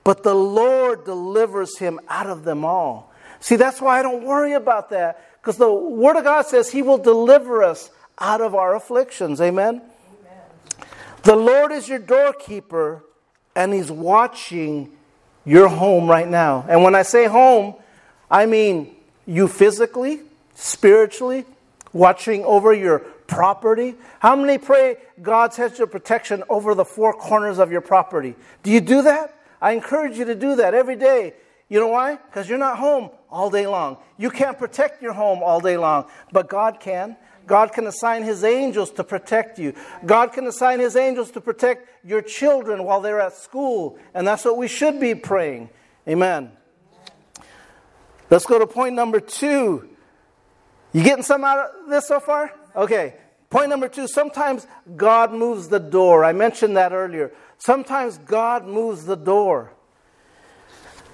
but 0.04 0.22
the 0.22 0.34
Lord 0.34 1.04
delivers 1.04 1.78
him 1.78 1.98
out 2.08 2.26
of 2.26 2.44
them 2.44 2.64
all. 2.64 3.12
See, 3.40 3.56
that's 3.56 3.80
why 3.80 3.98
I 3.98 4.02
don't 4.02 4.24
worry 4.24 4.52
about 4.52 4.90
that 4.90 5.24
because 5.40 5.56
the 5.56 5.72
Word 5.72 6.16
of 6.16 6.24
God 6.24 6.46
says 6.46 6.70
He 6.70 6.82
will 6.82 6.98
deliver 6.98 7.64
us 7.64 7.90
out 8.18 8.40
of 8.40 8.54
our 8.54 8.76
afflictions. 8.76 9.40
Amen? 9.40 9.80
Amen? 9.80 10.40
The 11.24 11.34
Lord 11.34 11.72
is 11.72 11.88
your 11.88 11.98
doorkeeper, 11.98 13.04
and 13.56 13.72
He's 13.72 13.90
watching 13.90 14.92
your 15.44 15.68
home 15.68 16.08
right 16.08 16.28
now. 16.28 16.64
And 16.68 16.82
when 16.82 16.94
I 16.94 17.02
say 17.02 17.26
home, 17.26 17.74
I 18.30 18.46
mean 18.46 18.94
you 19.26 19.48
physically, 19.48 20.20
spiritually, 20.54 21.44
watching 21.92 22.44
over 22.44 22.72
your 22.72 23.00
property. 23.26 23.94
How 24.20 24.36
many 24.36 24.58
pray 24.58 24.96
God's 25.20 25.56
hedge 25.56 25.80
of 25.80 25.90
protection 25.90 26.42
over 26.48 26.74
the 26.74 26.84
four 26.84 27.12
corners 27.12 27.58
of 27.58 27.72
your 27.72 27.80
property? 27.80 28.34
Do 28.62 28.70
you 28.70 28.80
do 28.80 29.02
that? 29.02 29.34
I 29.60 29.72
encourage 29.72 30.18
you 30.18 30.24
to 30.26 30.34
do 30.34 30.56
that 30.56 30.74
every 30.74 30.96
day. 30.96 31.34
You 31.68 31.80
know 31.80 31.88
why? 31.88 32.16
Because 32.16 32.48
you're 32.48 32.58
not 32.58 32.78
home 32.78 33.10
all 33.30 33.48
day 33.48 33.66
long. 33.66 33.96
You 34.18 34.30
can't 34.30 34.58
protect 34.58 35.02
your 35.02 35.14
home 35.14 35.42
all 35.42 35.60
day 35.60 35.78
long, 35.78 36.06
but 36.30 36.48
God 36.48 36.80
can. 36.80 37.16
God 37.46 37.72
can 37.72 37.86
assign 37.86 38.22
His 38.22 38.44
angels 38.44 38.90
to 38.92 39.04
protect 39.04 39.58
you. 39.58 39.74
God 40.04 40.32
can 40.32 40.46
assign 40.46 40.80
His 40.80 40.96
angels 40.96 41.30
to 41.32 41.40
protect 41.40 41.88
your 42.04 42.22
children 42.22 42.84
while 42.84 43.00
they're 43.00 43.20
at 43.20 43.34
school. 43.34 43.98
And 44.14 44.26
that's 44.26 44.44
what 44.44 44.56
we 44.56 44.68
should 44.68 45.00
be 45.00 45.14
praying. 45.14 45.70
Amen. 46.08 46.52
Let's 48.30 48.46
go 48.46 48.58
to 48.58 48.66
point 48.66 48.94
number 48.94 49.20
two. 49.20 49.88
You 50.92 51.02
getting 51.02 51.24
some 51.24 51.44
out 51.44 51.58
of 51.58 51.90
this 51.90 52.08
so 52.08 52.20
far? 52.20 52.52
Okay. 52.74 53.14
Point 53.50 53.68
number 53.68 53.88
two 53.88 54.08
sometimes 54.08 54.66
God 54.96 55.32
moves 55.32 55.68
the 55.68 55.78
door. 55.78 56.24
I 56.24 56.32
mentioned 56.32 56.76
that 56.78 56.92
earlier. 56.92 57.32
Sometimes 57.58 58.16
God 58.18 58.66
moves 58.66 59.04
the 59.04 59.16
door. 59.16 59.72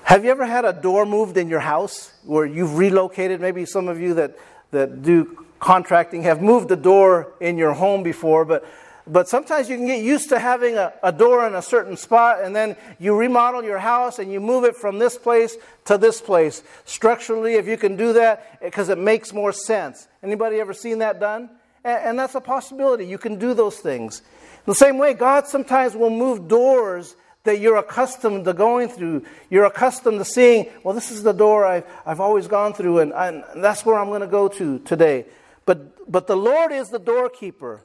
Have 0.05 0.25
you 0.25 0.31
ever 0.31 0.47
had 0.47 0.65
a 0.65 0.73
door 0.73 1.05
moved 1.05 1.37
in 1.37 1.49
your 1.49 1.61
house 1.61 2.13
where 2.25 2.47
you've 2.47 2.79
relocated? 2.79 3.41
Maybe 3.41 3.67
some 3.67 3.89
of 3.89 4.01
you 4.01 4.15
that, 4.15 4.39
that 4.71 5.03
do 5.03 5.45
contracting 5.59 6.23
have 6.23 6.41
moved 6.43 6.71
a 6.71 6.77
door 6.77 7.33
in 7.41 7.59
your 7.59 7.73
home 7.73 8.03
before, 8.03 8.45
but 8.45 8.65
but 9.11 9.29
sometimes 9.29 9.71
you 9.71 9.77
can 9.77 9.87
get 9.87 10.03
used 10.03 10.29
to 10.29 10.39
having 10.39 10.77
a, 10.77 10.93
a, 11.03 11.11
door 11.13 11.47
in 11.47 11.55
a 11.55 11.63
certain 11.63 11.97
spot 11.97 12.43
and 12.43 12.55
then 12.55 12.77
you 12.99 13.17
remodel 13.17 13.65
your 13.65 13.79
house 13.79 14.19
and 14.19 14.31
you 14.31 14.39
move 14.39 14.65
it 14.65 14.77
from 14.77 14.99
this 14.99 15.17
place 15.17 15.57
to 15.87 15.97
this 15.97 16.21
place. 16.21 16.63
Structurally 16.85 17.55
if 17.55 17.67
you 17.67 17.79
can 17.79 17.97
do 17.97 18.13
that 18.13 18.61
because 18.61 18.91
it 18.91 18.99
makes 18.99 19.33
more 19.33 19.53
sense. 19.53 20.09
Anybody 20.23 20.61
ever 20.61 20.75
seen 20.75 20.99
that 20.99 21.21
done? 21.21 21.49
And, 21.85 22.05
and 22.05 22.19
that's 22.19 22.35
a 22.35 22.41
possibility. 22.41 23.07
You 23.07 23.17
can 23.17 23.39
do 23.39 23.55
those 23.55 23.79
things. 23.79 24.21
In 24.21 24.73
the 24.73 24.75
same 24.75 24.99
way 24.99 25.15
god 25.15 25.47
sometimes 25.47 25.97
will 25.97 26.11
move 26.11 26.47
doors 26.47 27.17
that 27.45 27.61
you're 27.61 27.77
accustomed 27.77 28.45
to 28.45 28.53
going 28.53 28.91
through. 28.91 29.25
You're 29.49 29.65
accustomed 29.65 30.19
to 30.19 30.25
seeing, 30.25 30.67
well, 30.85 30.95
this 30.95 31.11
is 31.11 31.23
the 31.23 31.33
door 31.33 31.65
I've, 31.65 31.85
I've 32.05 32.21
always 32.21 32.47
gone 32.47 32.75
through, 32.75 32.99
and, 32.99 33.13
and 33.15 33.43
that's 33.57 33.87
where 33.87 33.99
I'm 33.99 34.09
going 34.09 34.21
to 34.21 34.27
go 34.27 34.49
to 34.49 34.81
today. 34.81 35.25
But, 35.69 36.11
but 36.11 36.27
the 36.27 36.35
Lord 36.35 36.73
is 36.73 36.89
the 36.89 36.99
doorkeeper, 36.99 37.85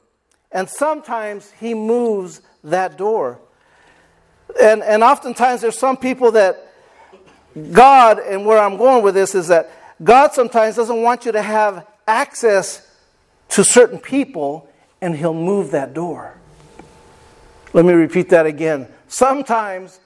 and 0.50 0.66
sometimes 0.70 1.50
He 1.60 1.74
moves 1.74 2.40
that 2.62 2.96
door. 2.96 3.42
And, 4.58 4.82
and 4.82 5.02
oftentimes 5.02 5.60
there's 5.60 5.76
some 5.76 5.98
people 5.98 6.30
that 6.30 6.72
God, 7.72 8.20
and 8.20 8.46
where 8.46 8.58
I'm 8.58 8.78
going 8.78 9.04
with 9.04 9.12
this 9.14 9.34
is 9.34 9.48
that 9.48 9.70
God 10.02 10.32
sometimes 10.32 10.76
doesn't 10.76 11.02
want 11.02 11.26
you 11.26 11.32
to 11.32 11.42
have 11.42 11.86
access 12.06 12.90
to 13.50 13.62
certain 13.62 13.98
people, 13.98 14.66
and 15.02 15.14
He'll 15.14 15.34
move 15.34 15.72
that 15.72 15.92
door. 15.92 16.38
Let 17.74 17.84
me 17.84 17.92
repeat 17.92 18.30
that 18.30 18.46
again. 18.46 18.88
Sometimes 19.08 20.00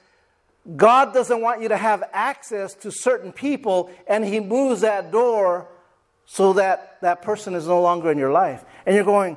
God 0.75 1.13
doesn't 1.13 1.39
want 1.39 1.61
you 1.61 1.69
to 1.69 1.77
have 1.77 2.03
access 2.11 2.73
to 2.73 2.91
certain 2.91 3.31
people, 3.31 3.89
and 4.05 4.25
He 4.25 4.41
moves 4.41 4.81
that 4.81 5.13
door 5.13 5.69
so 6.31 6.53
that 6.53 7.01
that 7.01 7.23
person 7.23 7.55
is 7.55 7.67
no 7.67 7.81
longer 7.81 8.11
in 8.11 8.17
your 8.19 8.31
life. 8.31 8.63
And 8.85 8.95
you're 8.95 9.03
going, 9.03 9.35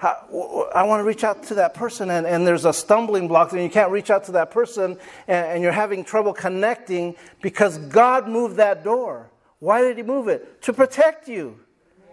I 0.00 0.84
want 0.84 1.00
to 1.00 1.04
reach 1.04 1.24
out 1.24 1.42
to 1.44 1.54
that 1.54 1.74
person, 1.74 2.10
and, 2.10 2.24
and 2.24 2.46
there's 2.46 2.64
a 2.64 2.72
stumbling 2.72 3.26
block, 3.26 3.52
and 3.52 3.60
you 3.60 3.68
can't 3.68 3.90
reach 3.90 4.08
out 4.08 4.24
to 4.24 4.32
that 4.32 4.52
person, 4.52 4.96
and, 5.26 5.46
and 5.46 5.62
you're 5.62 5.72
having 5.72 6.04
trouble 6.04 6.32
connecting 6.32 7.16
because 7.42 7.78
God 7.78 8.28
moved 8.28 8.56
that 8.56 8.84
door. 8.84 9.28
Why 9.58 9.82
did 9.82 9.96
He 9.96 10.04
move 10.04 10.28
it? 10.28 10.62
To 10.62 10.72
protect 10.72 11.28
you. 11.28 11.58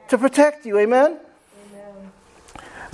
To 0.07 0.17
protect 0.17 0.65
you. 0.65 0.79
Amen? 0.79 1.19
Amen? 1.71 2.11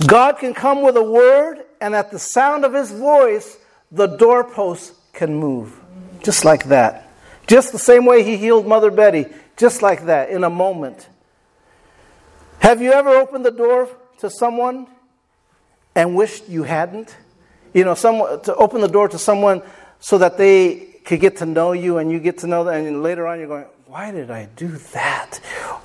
God 0.06 0.36
can 0.38 0.52
come 0.52 0.82
with 0.82 0.98
a 0.98 1.02
word, 1.02 1.64
and 1.80 1.94
at 1.94 2.10
the 2.10 2.18
sound 2.18 2.66
of 2.66 2.74
His 2.74 2.92
voice, 2.92 3.56
the 3.90 4.06
doorpost 4.06 4.92
can 5.14 5.34
move. 5.34 5.80
Just 6.22 6.44
like 6.44 6.64
that. 6.64 7.08
Just 7.46 7.72
the 7.72 7.78
same 7.78 8.04
way 8.04 8.22
he 8.22 8.36
healed 8.36 8.66
Mother 8.66 8.90
Betty. 8.90 9.26
Just 9.56 9.80
like 9.80 10.04
that, 10.04 10.28
in 10.28 10.44
a 10.44 10.50
moment. 10.50 11.08
Have 12.62 12.80
you 12.80 12.92
ever 12.92 13.08
opened 13.08 13.44
the 13.44 13.50
door 13.50 13.88
to 14.18 14.30
someone 14.30 14.86
and 15.96 16.14
wished 16.14 16.48
you 16.48 16.62
hadn't? 16.62 17.16
You 17.74 17.84
know, 17.84 17.96
to 17.96 18.54
open 18.54 18.80
the 18.80 18.86
door 18.86 19.08
to 19.08 19.18
someone 19.18 19.62
so 19.98 20.16
that 20.18 20.38
they 20.38 20.76
could 21.04 21.18
get 21.18 21.38
to 21.38 21.44
know 21.44 21.72
you 21.72 21.98
and 21.98 22.12
you 22.12 22.20
get 22.20 22.38
to 22.38 22.46
know 22.46 22.62
them, 22.62 22.86
and 22.86 23.02
later 23.02 23.26
on 23.26 23.40
you're 23.40 23.48
going, 23.48 23.64
why 23.86 24.12
did 24.12 24.30
I 24.30 24.48
do 24.54 24.68
that? 24.68 25.40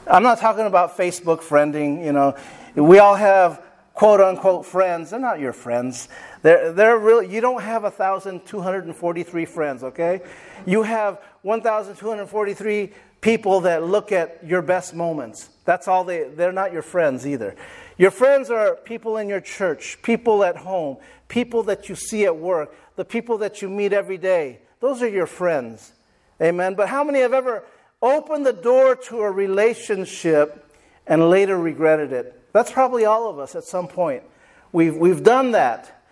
I'm 0.05 0.21
not 0.21 0.37
talking 0.37 0.67
about 0.67 0.95
Facebook 0.95 1.39
friending, 1.39 2.05
you 2.05 2.11
know. 2.11 2.37
We 2.75 2.99
all 2.99 3.15
have 3.15 3.59
quote 3.95 4.21
unquote 4.21 4.63
friends. 4.63 5.09
They're 5.09 5.19
not 5.19 5.39
your 5.39 5.53
friends. 5.53 6.09
They're, 6.43 6.71
they're 6.73 6.99
really, 6.99 7.27
you 7.27 7.41
don't 7.41 7.63
have 7.63 7.81
1,243 7.81 9.45
friends, 9.45 9.83
okay? 9.83 10.21
You 10.67 10.83
have 10.83 11.23
1,243 11.41 12.93
people 13.21 13.61
that 13.61 13.83
look 13.83 14.11
at 14.11 14.45
your 14.45 14.61
best 14.61 14.93
moments. 14.93 15.49
That's 15.65 15.87
all 15.87 16.03
they, 16.03 16.23
they're 16.23 16.51
not 16.51 16.71
your 16.71 16.81
friends 16.81 17.25
either. 17.25 17.55
Your 17.97 18.11
friends 18.11 18.49
are 18.51 18.75
people 18.75 19.17
in 19.17 19.27
your 19.27 19.41
church, 19.41 19.99
people 20.03 20.43
at 20.43 20.57
home, 20.57 20.97
people 21.27 21.63
that 21.63 21.89
you 21.89 21.95
see 21.95 22.25
at 22.25 22.37
work, 22.37 22.73
the 22.95 23.05
people 23.05 23.39
that 23.39 23.61
you 23.61 23.69
meet 23.69 23.91
every 23.91 24.17
day. 24.17 24.59
Those 24.79 25.01
are 25.01 25.09
your 25.09 25.25
friends. 25.25 25.93
Amen. 26.41 26.75
But 26.75 26.89
how 26.89 27.03
many 27.03 27.19
have 27.19 27.33
ever 27.33 27.63
opened 28.01 28.45
the 28.45 28.53
door 28.53 28.95
to 28.95 29.21
a 29.21 29.31
relationship 29.31 30.63
and 31.07 31.29
later 31.29 31.57
regretted 31.57 32.11
it? 32.11 32.39
That's 32.53 32.71
probably 32.71 33.05
all 33.05 33.29
of 33.29 33.39
us 33.39 33.55
at 33.55 33.63
some 33.63 33.87
point. 33.87 34.23
We've, 34.71 34.95
we've 34.95 35.23
done 35.23 35.51
that. 35.51 36.03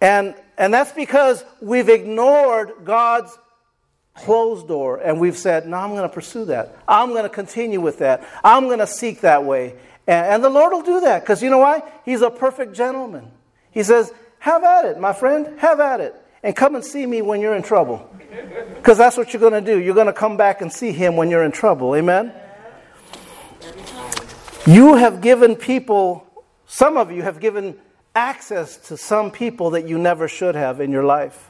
And, 0.00 0.34
and 0.58 0.72
that's 0.72 0.92
because 0.92 1.44
we've 1.60 1.88
ignored 1.88 2.72
God's 2.84 3.36
closed 4.24 4.68
door 4.68 4.98
and 4.98 5.20
we've 5.20 5.36
said, 5.36 5.66
No, 5.66 5.76
I'm 5.78 5.90
going 5.90 6.08
to 6.08 6.14
pursue 6.14 6.46
that. 6.46 6.76
I'm 6.86 7.10
going 7.10 7.24
to 7.24 7.28
continue 7.28 7.80
with 7.80 7.98
that. 7.98 8.26
I'm 8.44 8.64
going 8.64 8.78
to 8.78 8.86
seek 8.86 9.20
that 9.22 9.44
way. 9.44 9.76
And, 10.06 10.26
and 10.26 10.44
the 10.44 10.50
Lord 10.50 10.72
will 10.72 10.82
do 10.82 11.00
that 11.00 11.22
because 11.22 11.42
you 11.42 11.50
know 11.50 11.58
why? 11.58 11.82
He's 12.04 12.22
a 12.22 12.30
perfect 12.30 12.74
gentleman. 12.74 13.30
He 13.70 13.82
says, 13.82 14.12
Have 14.38 14.64
at 14.64 14.84
it, 14.84 14.98
my 14.98 15.12
friend. 15.12 15.58
Have 15.58 15.80
at 15.80 16.00
it. 16.00 16.14
And 16.42 16.56
come 16.56 16.74
and 16.74 16.84
see 16.84 17.04
me 17.04 17.20
when 17.22 17.40
you're 17.40 17.56
in 17.56 17.62
trouble. 17.62 18.08
Because 18.76 18.96
that's 18.96 19.18
what 19.18 19.34
you're 19.34 19.40
going 19.40 19.52
to 19.52 19.60
do. 19.60 19.78
You're 19.78 19.94
going 19.94 20.06
to 20.06 20.12
come 20.14 20.38
back 20.38 20.62
and 20.62 20.72
see 20.72 20.90
him 20.90 21.14
when 21.14 21.28
you're 21.28 21.44
in 21.44 21.52
trouble. 21.52 21.94
Amen? 21.94 22.32
You 24.66 24.94
have 24.94 25.20
given 25.20 25.54
people, 25.54 26.26
some 26.66 26.96
of 26.96 27.12
you 27.12 27.22
have 27.22 27.40
given 27.40 27.76
access 28.14 28.76
to 28.88 28.96
some 28.96 29.30
people 29.30 29.70
that 29.70 29.86
you 29.86 29.98
never 29.98 30.28
should 30.28 30.54
have 30.54 30.80
in 30.80 30.90
your 30.90 31.04
life. 31.04 31.49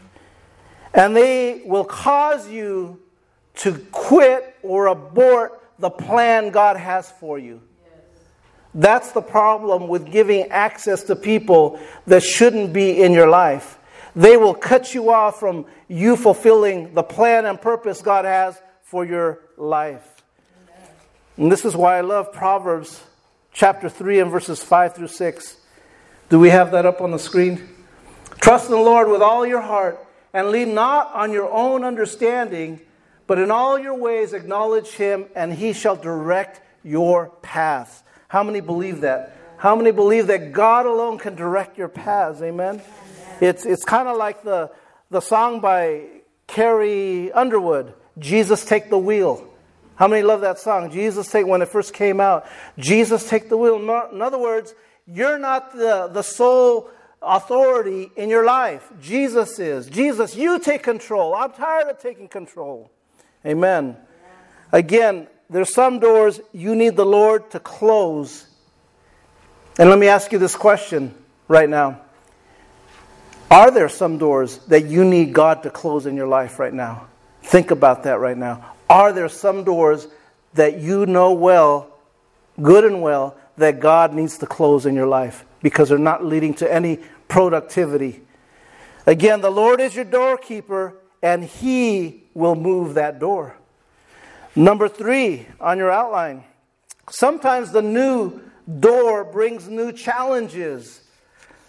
And 0.93 1.17
they 1.17 1.63
will 1.65 1.85
cause 1.85 2.49
you 2.49 3.01
to 3.57 3.79
quit 3.93 4.57
or 4.63 4.87
abort 4.87 5.63
the 5.79 5.91
plan 5.91 6.51
God 6.51 6.77
has 6.77 7.11
for 7.11 7.39
you. 7.39 7.63
That's 8.75 9.13
the 9.13 9.23
problem 9.23 9.89
with 9.89 10.11
giving 10.11 10.49
access 10.49 11.03
to 11.05 11.17
people 11.17 11.81
that 12.07 12.23
shouldn't 12.23 12.73
be 12.73 13.03
in 13.03 13.13
your 13.13 13.29
life. 13.29 13.79
They 14.15 14.37
will 14.37 14.55
cut 14.55 14.95
you 14.95 15.11
off 15.11 15.41
from 15.41 15.67
you 15.89 16.17
fulfilling 16.17 16.95
the 16.95 17.03
plan 17.03 17.47
and 17.47 17.61
purpose 17.61 18.03
God 18.03 18.25
has 18.25 18.61
for 18.83 19.05
your 19.05 19.41
life. 19.57 20.23
And 21.37 21.51
this 21.51 21.65
is 21.65 21.75
why 21.75 21.99
I 21.99 22.01
love 22.03 22.33
Proverbs 22.33 23.03
chapter 23.53 23.89
3 23.89 24.21
and 24.21 24.31
verses 24.31 24.63
5 24.63 24.95
through 24.95 25.09
6. 25.09 25.57
Do 26.29 26.39
we 26.39 26.51
have 26.51 26.73
that 26.73 26.87
up 26.87 27.01
on 27.01 27.11
the 27.11 27.19
screen? 27.19 27.69
Trust 28.41 28.67
in 28.67 28.73
the 28.73 28.81
Lord 28.81 29.09
with 29.09 29.23
all 29.23 29.47
your 29.47 29.61
heart 29.61 30.05
and 30.33 30.51
lean 30.51 30.75
not 30.75 31.13
on 31.15 31.33
your 31.33 31.51
own 31.51 31.85
understanding, 31.85 32.81
but 33.27 33.39
in 33.39 33.51
all 33.51 33.79
your 33.79 33.95
ways 33.95 34.33
acknowledge 34.33 34.91
him, 34.91 35.27
and 35.35 35.53
he 35.53 35.73
shall 35.73 35.97
direct 35.97 36.61
your 36.83 37.31
paths. 37.43 38.03
How 38.29 38.43
many 38.43 38.61
believe 38.61 39.01
that? 39.03 39.37
How 39.59 39.77
many 39.77 39.91
believe 39.91 40.29
that 40.29 40.53
God 40.53 40.87
alone 40.87 41.19
can 41.19 41.35
direct 41.35 41.77
your 41.77 41.89
paths? 41.89 42.41
Amen? 42.41 42.77
Amen. 42.77 42.83
It's, 43.41 43.67
it's 43.67 43.85
kind 43.85 44.09
of 44.09 44.17
like 44.17 44.43
the, 44.43 44.71
the 45.11 45.21
song 45.21 45.61
by 45.61 46.05
Carrie 46.47 47.31
Underwood 47.33 47.95
Jesus, 48.19 48.65
take 48.65 48.91
the 48.91 48.99
wheel. 48.99 49.47
How 49.97 50.09
many 50.09 50.23
love 50.23 50.43
that 50.43 50.59
song? 50.59 50.91
Jesus, 50.91 51.31
take, 51.31 51.47
when 51.47 51.63
it 51.63 51.69
first 51.69 51.95
came 51.95 52.21
out, 52.21 52.47
Jesus, 52.79 53.29
take 53.29 53.49
the 53.49 53.57
wheel. 53.57 53.77
In 54.13 54.23
other 54.23 54.39
words, 54.39 54.75
you're 55.07 55.39
not 55.39 55.73
the, 55.73 56.09
the 56.09 56.23
sole 56.23 56.91
authority 57.23 58.11
in 58.17 58.29
your 58.29 58.45
life. 58.45 58.91
Jesus 59.01 59.59
is. 59.59 59.87
Jesus, 59.87 60.35
you 60.35 60.59
take 60.59 60.83
control. 60.83 61.35
I'm 61.35 61.53
tired 61.53 61.89
of 61.89 62.01
taking 62.01 62.29
control. 62.29 62.91
Amen. 63.45 63.97
Again, 64.73 65.29
there's 65.49 65.73
some 65.75 65.99
doors 65.99 66.41
you 66.53 66.75
need 66.75 66.97
the 66.97 67.07
Lord 67.07 67.51
to 67.51 67.61
close. 67.61 68.47
And 69.79 69.89
let 69.89 69.99
me 69.99 70.09
ask 70.09 70.33
you 70.33 70.39
this 70.39 70.57
question 70.57 71.15
right 71.49 71.69
now. 71.69 72.01
Are 73.51 73.71
there 73.71 73.89
some 73.89 74.17
doors 74.17 74.59
that 74.67 74.87
you 74.87 75.05
need 75.05 75.33
God 75.33 75.65
to 75.65 75.71
close 75.71 76.07
in 76.07 76.17
your 76.17 76.29
life 76.29 76.59
right 76.59 76.73
now? 76.73 77.09
Think 77.43 77.73
about 77.73 78.05
that 78.05 78.21
right 78.21 78.37
now. 78.37 78.75
Are 78.89 79.13
there 79.13 79.29
some 79.29 79.65
doors 79.65 80.07
that 80.55 80.79
you 80.81 81.07
know 81.07 81.33
well, 81.33 81.99
good 82.63 82.85
and 82.85 83.03
well, 83.03 83.37
that 83.57 83.81
God 83.81 84.15
needs 84.15 84.39
to 84.39 84.47
close 84.47 84.87
in 84.87 84.95
your 84.95 85.07
life 85.07 85.45
because 85.63 85.89
they're 85.89 85.99
not 85.99 86.25
leading 86.25 86.55
to 86.55 86.73
any 86.73 86.99
productivity. 87.29 88.23
Again, 89.07 89.41
the 89.41 89.51
Lord 89.51 89.81
is 89.81 89.95
your 89.95 90.05
doorkeeper 90.05 90.95
and 91.23 91.45
He 91.45 92.25
will 92.35 92.55
move 92.55 92.95
that 92.95 93.19
door. 93.19 93.57
Number 94.57 94.89
three 94.89 95.47
on 95.61 95.79
your 95.79 95.91
outline 95.91 96.45
sometimes 97.11 97.73
the 97.73 97.83
new 97.83 98.41
door 98.79 99.25
brings 99.25 99.69
new 99.69 99.93
challenges. 99.93 101.01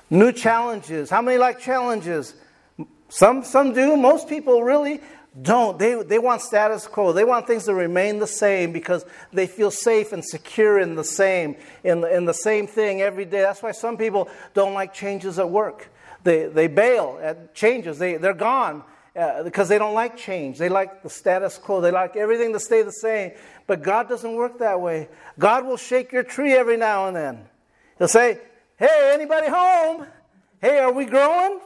New 0.09 0.31
challenges. 0.31 1.09
How 1.09 1.21
many 1.21 1.37
like 1.37 1.59
challenges? 1.59 2.35
Some, 3.09 3.43
some 3.43 3.73
do. 3.73 3.97
Most 3.97 4.27
people 4.29 4.63
really 4.63 5.01
don't. 5.39 5.79
They, 5.79 6.01
they 6.03 6.19
want 6.19 6.41
status 6.41 6.87
quo. 6.87 7.13
They 7.13 7.23
want 7.23 7.47
things 7.47 7.65
to 7.65 7.73
remain 7.73 8.19
the 8.19 8.27
same 8.27 8.73
because 8.73 9.05
they 9.31 9.47
feel 9.47 9.71
safe 9.71 10.11
and 10.11 10.25
secure 10.25 10.79
in 10.79 10.95
the 10.95 11.03
same, 11.05 11.55
in 11.83 12.01
the, 12.01 12.13
in 12.13 12.25
the 12.25 12.33
same 12.33 12.67
thing 12.67 13.01
every 13.01 13.23
day. 13.25 13.41
That's 13.41 13.63
why 13.63 13.71
some 13.71 13.97
people 13.97 14.27
don't 14.53 14.73
like 14.73 14.93
changes 14.93 15.39
at 15.39 15.49
work. 15.49 15.89
They, 16.23 16.47
they 16.47 16.67
bail 16.67 17.17
at 17.21 17.55
changes. 17.55 17.97
They, 17.97 18.17
they're 18.17 18.33
gone. 18.33 18.83
uh, 19.15 19.43
because 19.43 19.67
they 19.69 19.77
don't 19.77 19.93
like 19.93 20.17
change. 20.17 20.57
They 20.57 20.69
like 20.69 21.03
the 21.03 21.09
status 21.09 21.57
quo. 21.57 21.81
They 21.81 21.91
like 21.91 22.15
everything 22.15 22.53
to 22.53 22.59
stay 22.59 22.81
the 22.81 22.91
same. 22.91 23.31
But 23.67 23.83
God 23.83 24.07
doesn't 24.09 24.35
work 24.35 24.59
that 24.59 24.79
way. 24.79 25.09
God 25.39 25.65
will 25.65 25.77
shake 25.77 26.11
your 26.11 26.23
tree 26.23 26.53
every 26.53 26.77
now 26.77 27.07
and 27.07 27.15
then. 27.15 27.45
He'll 27.97 28.07
say, 28.07 28.39
Hey, 28.77 29.11
anybody 29.13 29.47
home? 29.47 30.07
Hey, 30.61 30.79
are 30.79 30.91
we 30.91 31.05
growing? 31.05 31.59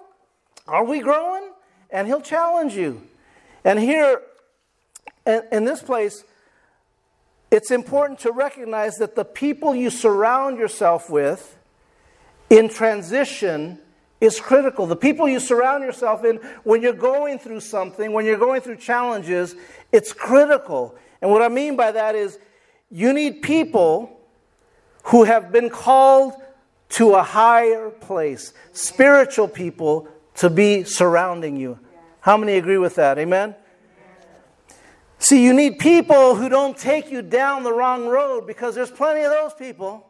Are 0.67 0.83
we 0.83 0.99
growing? 0.99 1.51
And 1.89 2.07
He'll 2.07 2.21
challenge 2.21 2.73
you. 2.75 3.01
And 3.65 3.79
here, 3.79 4.21
in, 5.25 5.41
in 5.51 5.65
this 5.65 5.81
place, 5.81 6.23
it's 7.51 7.71
important 7.71 8.19
to 8.19 8.31
recognize 8.31 8.95
that 8.97 9.15
the 9.15 9.25
people 9.25 9.75
you 9.75 9.89
surround 9.89 10.57
yourself 10.57 11.09
with 11.09 11.57
in 12.49 12.69
transition 12.69 13.79
is 14.21 14.39
critical. 14.39 14.85
The 14.85 14.95
people 14.95 15.27
you 15.27 15.39
surround 15.39 15.83
yourself 15.83 16.23
in 16.23 16.37
when 16.63 16.81
you're 16.81 16.93
going 16.93 17.39
through 17.39 17.59
something, 17.61 18.13
when 18.13 18.25
you're 18.25 18.37
going 18.37 18.61
through 18.61 18.77
challenges, 18.77 19.55
it's 19.91 20.13
critical. 20.13 20.95
And 21.21 21.31
what 21.31 21.41
I 21.41 21.49
mean 21.49 21.75
by 21.75 21.91
that 21.91 22.15
is 22.15 22.37
you 22.91 23.13
need 23.13 23.41
people 23.41 24.19
who 25.05 25.23
have 25.23 25.51
been 25.51 25.69
called 25.69 26.33
to 26.89 27.15
a 27.15 27.23
higher 27.23 27.89
place, 27.89 28.53
spiritual 28.73 29.47
people 29.47 30.07
to 30.35 30.49
be 30.49 30.83
surrounding 30.83 31.57
you. 31.57 31.79
How 32.25 32.37
many 32.37 32.55
agree 32.55 32.79
with 32.79 32.95
that? 32.95 33.19
Amen? 33.19 33.53
See, 35.19 35.43
you 35.43 35.53
need 35.53 35.77
people 35.77 36.33
who 36.33 36.49
don't 36.49 36.75
take 36.75 37.11
you 37.11 37.21
down 37.21 37.61
the 37.61 37.71
wrong 37.71 38.07
road 38.07 38.47
because 38.47 38.73
there's 38.73 38.89
plenty 38.89 39.21
of 39.21 39.29
those 39.29 39.53
people. 39.53 40.09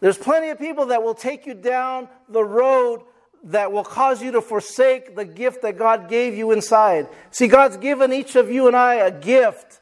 There's 0.00 0.18
plenty 0.18 0.50
of 0.50 0.58
people 0.58 0.84
that 0.88 1.02
will 1.02 1.14
take 1.14 1.46
you 1.46 1.54
down 1.54 2.06
the 2.28 2.44
road 2.44 3.00
that 3.44 3.72
will 3.72 3.82
cause 3.82 4.22
you 4.22 4.32
to 4.32 4.42
forsake 4.42 5.16
the 5.16 5.24
gift 5.24 5.62
that 5.62 5.78
God 5.78 6.10
gave 6.10 6.36
you 6.36 6.50
inside. 6.50 7.08
See, 7.30 7.48
God's 7.48 7.78
given 7.78 8.12
each 8.12 8.36
of 8.36 8.50
you 8.50 8.66
and 8.66 8.76
I 8.76 8.96
a 8.96 9.10
gift. 9.10 9.80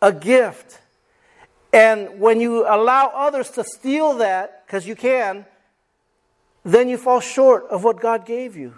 A 0.00 0.10
gift. 0.10 0.80
And 1.70 2.18
when 2.18 2.40
you 2.40 2.66
allow 2.66 3.08
others 3.14 3.50
to 3.50 3.62
steal 3.62 4.14
that, 4.14 4.66
because 4.66 4.86
you 4.86 4.96
can, 4.96 5.44
then 6.64 6.88
you 6.88 6.96
fall 6.96 7.20
short 7.20 7.64
of 7.64 7.84
what 7.84 8.00
God 8.00 8.24
gave 8.24 8.56
you. 8.56 8.76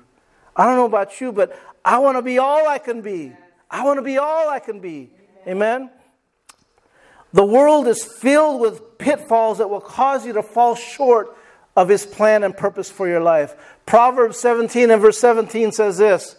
I 0.57 0.65
don't 0.65 0.77
know 0.77 0.87
about 0.87 1.21
you, 1.21 1.33
but 1.33 1.59
I 1.85 1.99
want 1.99 2.17
to 2.17 2.23
be 2.23 2.39
all 2.39 2.67
I 2.67 2.79
can 2.79 3.03
be. 3.03 3.33
I 3.71 3.85
want 3.85 3.99
to 3.99 4.03
be 4.03 4.19
all 4.19 4.49
I 4.49 4.59
can 4.59 4.81
be. 4.81 5.11
Amen? 5.47 5.91
The 7.33 7.45
world 7.45 7.87
is 7.87 8.05
filled 8.05 8.61
with 8.61 8.99
pitfalls 8.99 9.59
that 9.59 9.69
will 9.69 9.81
cause 9.81 10.25
you 10.25 10.33
to 10.35 10.43
fall 10.43 10.75
short 10.75 11.37
of 11.77 11.89
His 11.89 12.07
plan 12.07 12.43
and 12.43 12.57
purpose 12.57 12.91
for 12.91 13.07
your 13.07 13.21
life. 13.21 13.55
Proverbs 13.85 14.39
17 14.41 14.91
and 14.91 15.03
verse 15.03 15.19
17 15.19 15.73
says 15.73 15.99
this 15.99 16.37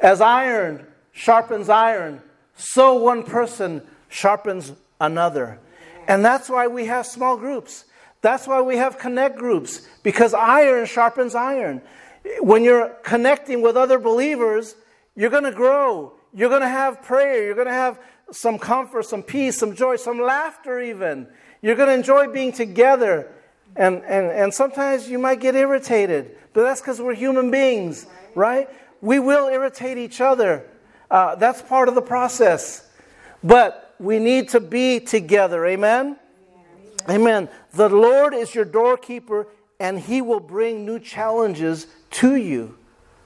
As 0.00 0.20
iron 0.20 0.84
sharpens 1.12 1.68
iron, 1.68 2.20
so 2.56 2.94
one 2.94 3.22
person 3.22 3.82
sharpens 4.08 4.72
another. 5.00 5.60
And 6.08 6.24
that's 6.24 6.48
why 6.48 6.66
we 6.66 6.86
have 6.86 7.06
small 7.06 7.36
groups. 7.36 7.84
That's 8.22 8.46
why 8.46 8.60
we 8.62 8.76
have 8.78 8.98
connect 8.98 9.36
groups, 9.36 9.86
because 10.02 10.34
iron 10.34 10.86
sharpens 10.86 11.34
iron. 11.34 11.82
When 12.40 12.64
you're 12.64 12.88
connecting 13.02 13.62
with 13.62 13.76
other 13.76 13.98
believers, 13.98 14.74
you're 15.14 15.30
going 15.30 15.44
to 15.44 15.52
grow. 15.52 16.12
You're 16.34 16.50
going 16.50 16.62
to 16.62 16.68
have 16.68 17.02
prayer. 17.02 17.44
You're 17.44 17.54
going 17.54 17.66
to 17.66 17.72
have 17.72 17.98
some 18.30 18.58
comfort, 18.58 19.06
some 19.06 19.22
peace, 19.22 19.58
some 19.58 19.74
joy, 19.74 19.96
some 19.96 20.20
laughter, 20.20 20.80
even. 20.80 21.28
You're 21.62 21.76
going 21.76 21.88
to 21.88 21.94
enjoy 21.94 22.28
being 22.28 22.52
together. 22.52 23.32
And, 23.76 24.02
and, 24.04 24.30
and 24.30 24.54
sometimes 24.54 25.08
you 25.08 25.18
might 25.18 25.40
get 25.40 25.54
irritated, 25.54 26.36
but 26.52 26.62
that's 26.62 26.80
because 26.80 27.00
we're 27.00 27.14
human 27.14 27.50
beings, 27.50 28.06
right? 28.34 28.68
We 29.00 29.18
will 29.18 29.48
irritate 29.48 29.98
each 29.98 30.20
other. 30.20 30.66
Uh, 31.10 31.34
that's 31.34 31.62
part 31.62 31.88
of 31.88 31.94
the 31.94 32.02
process. 32.02 32.88
But 33.44 33.94
we 33.98 34.18
need 34.18 34.50
to 34.50 34.60
be 34.60 35.00
together. 35.00 35.64
Amen? 35.66 36.16
Amen? 37.08 37.20
Amen. 37.20 37.48
The 37.72 37.88
Lord 37.88 38.34
is 38.34 38.54
your 38.54 38.64
doorkeeper, 38.64 39.46
and 39.78 39.98
He 40.00 40.22
will 40.22 40.40
bring 40.40 40.86
new 40.86 40.98
challenges 40.98 41.86
to 42.12 42.36
you. 42.36 42.76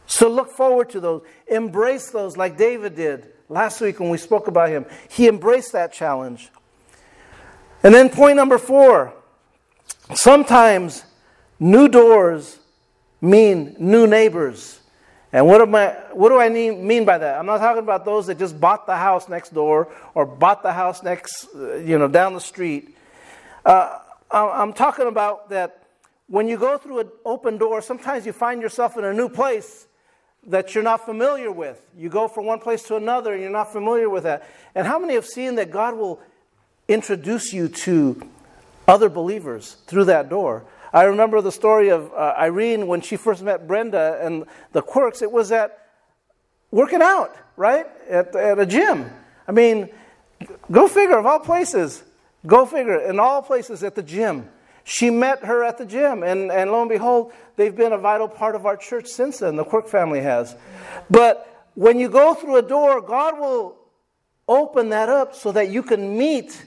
So 0.06 0.28
look 0.28 0.50
forward 0.50 0.90
to 0.90 1.00
those. 1.00 1.22
Embrace 1.46 2.10
those 2.10 2.36
like 2.36 2.56
David 2.56 2.96
did 2.96 3.28
last 3.48 3.80
week 3.80 4.00
when 4.00 4.10
we 4.10 4.18
spoke 4.18 4.48
about 4.48 4.68
him. 4.68 4.86
He 5.08 5.28
embraced 5.28 5.72
that 5.72 5.92
challenge. 5.92 6.50
And 7.82 7.94
then 7.94 8.08
point 8.10 8.36
number 8.36 8.58
four 8.58 9.14
sometimes 10.14 11.04
new 11.58 11.88
doors 11.88 12.58
mean 13.20 13.76
new 13.78 14.06
neighbors. 14.06 14.80
And 15.32 15.46
what, 15.46 15.60
am 15.60 15.74
I, 15.76 15.90
what 16.12 16.30
do 16.30 16.40
I 16.40 16.48
mean 16.48 16.84
mean 16.84 17.04
by 17.04 17.18
that? 17.18 17.38
I'm 17.38 17.46
not 17.46 17.58
talking 17.58 17.82
about 17.82 18.04
those 18.04 18.26
that 18.26 18.38
just 18.38 18.60
bought 18.60 18.86
the 18.86 18.96
house 18.96 19.28
next 19.28 19.54
door 19.54 19.88
or 20.14 20.26
bought 20.26 20.64
the 20.64 20.72
house 20.72 21.04
next, 21.04 21.46
uh, 21.54 21.76
you 21.76 21.98
know, 21.98 22.08
down 22.08 22.34
the 22.34 22.40
street. 22.40 22.96
Uh, 23.64 23.98
I'm 24.32 24.72
talking 24.72 25.06
about 25.06 25.50
that 25.50 25.79
when 26.30 26.46
you 26.46 26.56
go 26.56 26.78
through 26.78 27.00
an 27.00 27.08
open 27.24 27.58
door, 27.58 27.82
sometimes 27.82 28.24
you 28.24 28.32
find 28.32 28.62
yourself 28.62 28.96
in 28.96 29.04
a 29.04 29.12
new 29.12 29.28
place 29.28 29.88
that 30.46 30.76
you're 30.76 30.84
not 30.84 31.04
familiar 31.04 31.50
with. 31.50 31.84
You 31.98 32.08
go 32.08 32.28
from 32.28 32.46
one 32.46 32.60
place 32.60 32.84
to 32.84 32.94
another 32.94 33.32
and 33.32 33.42
you're 33.42 33.50
not 33.50 33.72
familiar 33.72 34.08
with 34.08 34.22
that. 34.22 34.48
And 34.76 34.86
how 34.86 35.00
many 35.00 35.14
have 35.14 35.26
seen 35.26 35.56
that 35.56 35.72
God 35.72 35.96
will 35.96 36.20
introduce 36.86 37.52
you 37.52 37.68
to 37.68 38.22
other 38.86 39.08
believers 39.08 39.76
through 39.88 40.04
that 40.04 40.28
door? 40.30 40.64
I 40.92 41.02
remember 41.02 41.40
the 41.40 41.50
story 41.50 41.88
of 41.88 42.12
uh, 42.12 42.34
Irene 42.38 42.86
when 42.86 43.00
she 43.00 43.16
first 43.16 43.42
met 43.42 43.66
Brenda 43.66 44.20
and 44.22 44.44
the 44.70 44.82
quirks. 44.82 45.22
It 45.22 45.32
was 45.32 45.50
at 45.50 45.84
working 46.70 47.02
out, 47.02 47.34
right? 47.56 47.86
At, 48.08 48.36
at 48.36 48.60
a 48.60 48.66
gym. 48.66 49.10
I 49.48 49.52
mean, 49.52 49.88
go 50.70 50.86
figure, 50.86 51.18
of 51.18 51.26
all 51.26 51.40
places. 51.40 52.04
Go 52.46 52.66
figure, 52.66 53.00
in 53.00 53.18
all 53.18 53.42
places 53.42 53.82
at 53.82 53.96
the 53.96 54.02
gym. 54.02 54.48
She 54.84 55.10
met 55.10 55.44
her 55.44 55.62
at 55.62 55.78
the 55.78 55.86
gym, 55.86 56.22
and, 56.22 56.50
and 56.50 56.70
lo 56.70 56.80
and 56.80 56.88
behold, 56.88 57.32
they've 57.56 57.74
been 57.74 57.92
a 57.92 57.98
vital 57.98 58.28
part 58.28 58.54
of 58.54 58.66
our 58.66 58.76
church 58.76 59.06
since 59.06 59.38
then. 59.38 59.56
The 59.56 59.64
Quirk 59.64 59.88
family 59.88 60.20
has. 60.20 60.56
But 61.08 61.68
when 61.74 61.98
you 61.98 62.08
go 62.08 62.34
through 62.34 62.56
a 62.56 62.62
door, 62.62 63.00
God 63.00 63.38
will 63.38 63.76
open 64.48 64.90
that 64.90 65.08
up 65.08 65.34
so 65.34 65.52
that 65.52 65.70
you 65.70 65.82
can 65.82 66.18
meet 66.18 66.64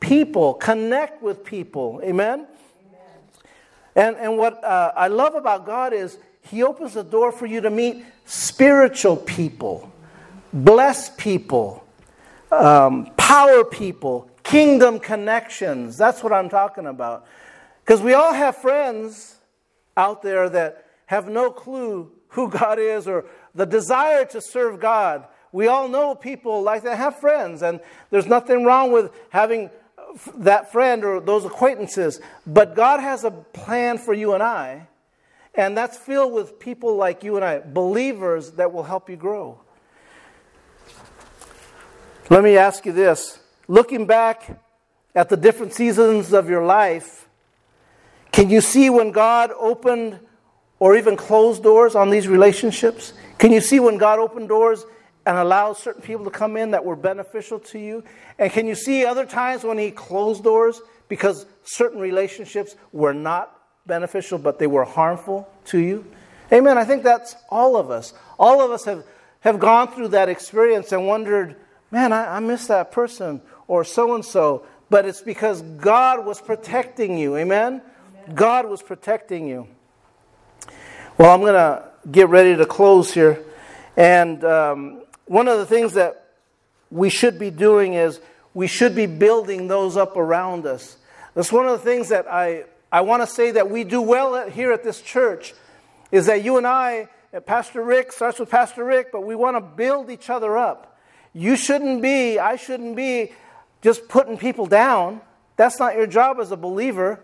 people, 0.00 0.54
connect 0.54 1.22
with 1.22 1.44
people. 1.44 2.00
Amen? 2.04 2.46
Amen. 2.46 2.46
And, 3.96 4.16
and 4.16 4.38
what 4.38 4.62
uh, 4.62 4.92
I 4.96 5.08
love 5.08 5.34
about 5.34 5.66
God 5.66 5.92
is 5.92 6.18
He 6.42 6.62
opens 6.62 6.94
the 6.94 7.02
door 7.02 7.32
for 7.32 7.46
you 7.46 7.60
to 7.60 7.70
meet 7.70 8.04
spiritual 8.24 9.16
people, 9.16 9.92
blessed 10.52 11.18
people, 11.18 11.84
um, 12.52 13.10
power 13.16 13.64
people, 13.64 14.27
kingdom 14.48 14.98
connections. 14.98 15.96
That's 15.96 16.22
what 16.22 16.32
I'm 16.32 16.48
talking 16.48 16.86
about. 16.86 17.26
Because 17.84 18.00
we 18.00 18.14
all 18.14 18.32
have 18.32 18.56
friends 18.56 19.36
out 19.96 20.22
there 20.22 20.48
that 20.48 20.86
have 21.06 21.28
no 21.28 21.50
clue 21.50 22.10
who 22.28 22.48
God 22.48 22.78
is 22.78 23.06
or 23.06 23.24
the 23.54 23.66
desire 23.66 24.24
to 24.26 24.40
serve 24.40 24.80
God. 24.80 25.26
We 25.52 25.66
all 25.66 25.88
know 25.88 26.14
people 26.14 26.62
like 26.62 26.82
that 26.82 26.98
have 26.98 27.18
friends, 27.18 27.62
and 27.62 27.80
there's 28.10 28.26
nothing 28.26 28.64
wrong 28.64 28.92
with 28.92 29.10
having 29.30 29.70
that 30.36 30.70
friend 30.72 31.04
or 31.04 31.20
those 31.20 31.44
acquaintances. 31.44 32.20
But 32.46 32.74
God 32.74 33.00
has 33.00 33.24
a 33.24 33.30
plan 33.30 33.98
for 33.98 34.12
you 34.12 34.34
and 34.34 34.42
I, 34.42 34.88
and 35.54 35.76
that's 35.76 35.96
filled 35.96 36.32
with 36.32 36.58
people 36.58 36.96
like 36.96 37.24
you 37.24 37.36
and 37.36 37.44
I, 37.44 37.60
believers 37.60 38.52
that 38.52 38.72
will 38.72 38.82
help 38.82 39.08
you 39.08 39.16
grow. 39.16 39.60
Let 42.30 42.44
me 42.44 42.58
ask 42.58 42.84
you 42.84 42.92
this 42.92 43.40
looking 43.68 44.06
back 44.06 44.60
at 45.14 45.28
the 45.28 45.36
different 45.36 45.74
seasons 45.74 46.32
of 46.32 46.48
your 46.48 46.64
life, 46.64 47.28
can 48.32 48.50
you 48.50 48.60
see 48.60 48.90
when 48.90 49.12
God 49.12 49.52
opened 49.58 50.18
or 50.78 50.96
even 50.96 51.16
closed 51.16 51.62
doors 51.62 51.94
on 51.94 52.10
these 52.10 52.28
relationships? 52.28 53.12
Can 53.38 53.52
you 53.52 53.60
see 53.60 53.80
when 53.80 53.98
God 53.98 54.18
opened 54.18 54.48
doors 54.48 54.84
and 55.26 55.36
allowed 55.36 55.74
certain 55.74 56.02
people 56.02 56.24
to 56.24 56.30
come 56.30 56.56
in 56.56 56.70
that 56.70 56.84
were 56.84 56.96
beneficial 56.96 57.58
to 57.60 57.78
you? 57.78 58.04
And 58.38 58.50
can 58.50 58.66
you 58.66 58.74
see 58.74 59.04
other 59.04 59.26
times 59.26 59.64
when 59.64 59.78
He 59.78 59.90
closed 59.90 60.44
doors 60.44 60.80
because 61.08 61.46
certain 61.64 62.00
relationships 62.00 62.76
were 62.92 63.14
not 63.14 63.54
beneficial 63.86 64.38
but 64.38 64.58
they 64.58 64.66
were 64.66 64.84
harmful 64.84 65.48
to 65.66 65.78
you? 65.78 66.04
Amen. 66.52 66.78
I 66.78 66.84
think 66.84 67.02
that's 67.02 67.36
all 67.50 67.76
of 67.76 67.90
us. 67.90 68.14
All 68.38 68.60
of 68.62 68.70
us 68.70 68.84
have, 68.84 69.04
have 69.40 69.58
gone 69.58 69.88
through 69.88 70.08
that 70.08 70.28
experience 70.28 70.92
and 70.92 71.06
wondered, 71.06 71.56
man, 71.90 72.12
I, 72.12 72.36
I 72.36 72.40
miss 72.40 72.68
that 72.68 72.92
person 72.92 73.42
or 73.68 73.84
so 73.84 74.14
and 74.14 74.24
so, 74.24 74.66
but 74.90 75.04
it's 75.04 75.20
because 75.20 75.62
God 75.62 76.26
was 76.26 76.40
protecting 76.40 77.16
you. 77.16 77.36
Amen? 77.36 77.80
Amen. 78.18 78.34
God 78.34 78.68
was 78.68 78.82
protecting 78.82 79.46
you. 79.46 79.68
Well, 81.16 81.32
I'm 81.32 81.40
going 81.40 81.54
to 81.54 81.88
get 82.10 82.28
ready 82.28 82.56
to 82.56 82.66
close 82.66 83.12
here. 83.12 83.44
And 83.96 84.42
um, 84.44 85.02
one 85.26 85.46
of 85.46 85.58
the 85.58 85.66
things 85.66 85.92
that 85.92 86.30
we 86.90 87.10
should 87.10 87.38
be 87.38 87.50
doing 87.50 87.94
is 87.94 88.20
we 88.54 88.66
should 88.66 88.96
be 88.96 89.06
building 89.06 89.68
those 89.68 89.96
up 89.96 90.16
around 90.16 90.66
us. 90.66 90.96
That's 91.34 91.52
one 91.52 91.66
of 91.66 91.72
the 91.72 91.84
things 91.84 92.08
that 92.08 92.26
I, 92.26 92.64
I 92.90 93.02
want 93.02 93.22
to 93.22 93.26
say 93.26 93.52
that 93.52 93.70
we 93.70 93.84
do 93.84 94.00
well 94.00 94.34
at, 94.34 94.50
here 94.50 94.72
at 94.72 94.82
this 94.82 95.00
church 95.00 95.54
is 96.10 96.26
that 96.26 96.42
you 96.42 96.56
and 96.56 96.66
I 96.66 97.08
Pastor 97.44 97.82
Rick 97.82 98.12
starts 98.12 98.38
with 98.38 98.48
Pastor 98.48 98.84
Rick, 98.84 99.12
but 99.12 99.20
we 99.26 99.34
want 99.34 99.56
to 99.56 99.60
build 99.60 100.10
each 100.10 100.30
other 100.30 100.56
up. 100.56 100.98
You 101.34 101.56
shouldn't 101.56 102.00
be, 102.00 102.38
I 102.38 102.56
shouldn't 102.56 102.96
be 102.96 103.32
just 103.82 104.08
putting 104.08 104.36
people 104.36 104.66
down. 104.66 105.20
That's 105.56 105.78
not 105.78 105.94
your 105.94 106.06
job 106.06 106.38
as 106.40 106.52
a 106.52 106.56
believer. 106.56 107.20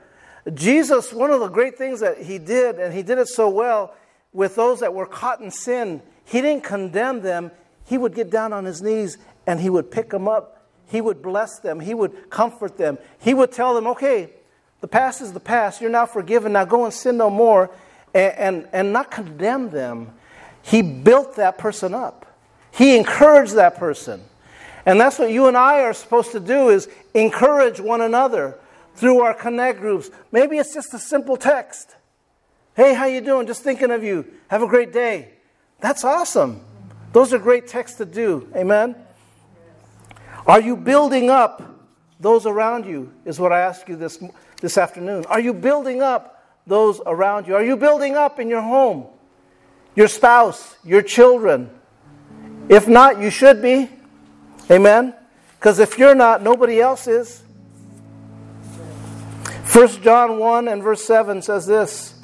Jesus, 0.53 1.13
one 1.13 1.31
of 1.31 1.41
the 1.41 1.49
great 1.49 1.79
things 1.79 2.01
that 2.01 2.19
he 2.19 2.39
did, 2.39 2.79
and 2.79 2.93
he 2.93 3.03
did 3.03 3.19
it 3.19 3.29
so 3.29 3.49
well 3.49 3.95
with 4.33 4.57
those 4.57 4.81
that 4.81 4.93
were 4.93 5.07
caught 5.07 5.41
in 5.41 5.51
sin, 5.51 6.03
he 6.27 6.43
didn't 6.43 6.65
condemn 6.65 7.23
them. 7.23 7.51
He 7.87 7.97
would 7.97 8.15
get 8.15 8.31
down 8.31 8.53
on 8.53 8.65
his 8.65 8.83
knees 8.83 9.17
and 9.47 9.61
he 9.61 9.71
would 9.71 9.91
pick 9.91 10.11
them 10.11 10.29
up. 10.29 10.67
He 10.89 11.01
would 11.01 11.23
bless 11.23 11.61
them. 11.61 11.81
He 11.81 11.95
would 11.95 12.31
comfort 12.31 12.77
them. 12.77 12.99
He 13.21 13.33
would 13.33 13.53
tell 13.53 13.75
them, 13.75 13.87
okay, 13.89 14.31
the 14.81 14.89
past 14.89 15.23
is 15.23 15.33
the 15.33 15.41
past. 15.41 15.81
You're 15.81 15.91
now 15.91 16.07
forgiven. 16.07 16.53
Now 16.53 16.65
go 16.65 16.85
and 16.85 16.93
sin 16.93 17.17
no 17.17 17.31
more 17.31 17.71
and, 18.13 18.35
and, 18.37 18.69
and 18.73 18.93
not 18.93 19.11
condemn 19.11 19.71
them. 19.71 20.13
He 20.63 20.83
built 20.83 21.37
that 21.37 21.59
person 21.59 21.95
up. 21.95 22.27
He 22.71 22.97
encouraged 22.97 23.55
that 23.55 23.77
person. 23.77 24.23
And 24.87 25.01
that's 25.01 25.19
what 25.19 25.31
you 25.31 25.47
and 25.47 25.57
I 25.57 25.81
are 25.83 25.95
supposed 25.95 26.33
to 26.33 26.41
do 26.41 26.69
is 26.69 26.89
encourage 27.15 27.81
one 27.81 28.01
another 28.01 28.59
through 28.95 29.21
our 29.21 29.35
connect 29.35 29.81
groups. 29.81 30.11
Maybe 30.31 30.59
it's 30.59 30.75
just 30.75 30.93
a 30.95 30.99
simple 30.99 31.37
text. 31.37 31.95
Hey, 32.77 32.95
how 32.95 33.07
you 33.07 33.21
doing? 33.21 33.47
Just 33.47 33.63
thinking 33.63 33.91
of 33.91 34.03
you. 34.03 34.27
Have 34.49 34.63
a 34.63 34.67
great 34.67 34.93
day. 34.93 35.31
That's 35.81 36.05
awesome. 36.05 36.61
Those 37.13 37.33
are 37.33 37.39
great 37.39 37.69
texts 37.69 37.99
to 37.99 38.05
do. 38.05 38.49
Amen. 38.55 38.97
Are 40.47 40.61
you 40.61 40.77
building 40.77 41.31
up 41.31 41.63
those 42.21 42.47
around 42.47 42.85
you? 42.85 43.13
Is 43.25 43.39
what 43.39 43.53
I 43.53 43.61
ask 43.61 43.89
you 43.89 43.97
this 43.97 44.23
this 44.65 44.79
afternoon. 44.79 45.27
Are 45.27 45.41
you 45.41 45.53
building 45.53 46.01
up 46.01 46.43
those 46.67 46.99
around 47.05 47.47
you? 47.47 47.55
Are 47.55 47.63
you 47.63 47.77
building 47.77 48.17
up 48.17 48.41
in 48.41 48.49
your 48.49 48.63
home? 48.63 49.07
Your 49.95 50.09
spouse, 50.09 50.77
your 50.83 51.03
children? 51.03 51.71
If 52.71 52.89
not, 52.89 53.21
you 53.21 53.29
should 53.29 53.61
be. 53.61 53.91
Amen. 54.71 55.15
Because 55.59 55.79
if 55.79 55.99
you're 55.99 56.15
not, 56.15 56.43
nobody 56.43 56.81
else 56.81 57.07
is. 57.07 57.43
1 59.73 60.03
John 60.03 60.39
1 60.39 60.69
and 60.69 60.83
verse 60.83 61.03
7 61.05 61.43
says 61.43 61.67
this 61.67 62.15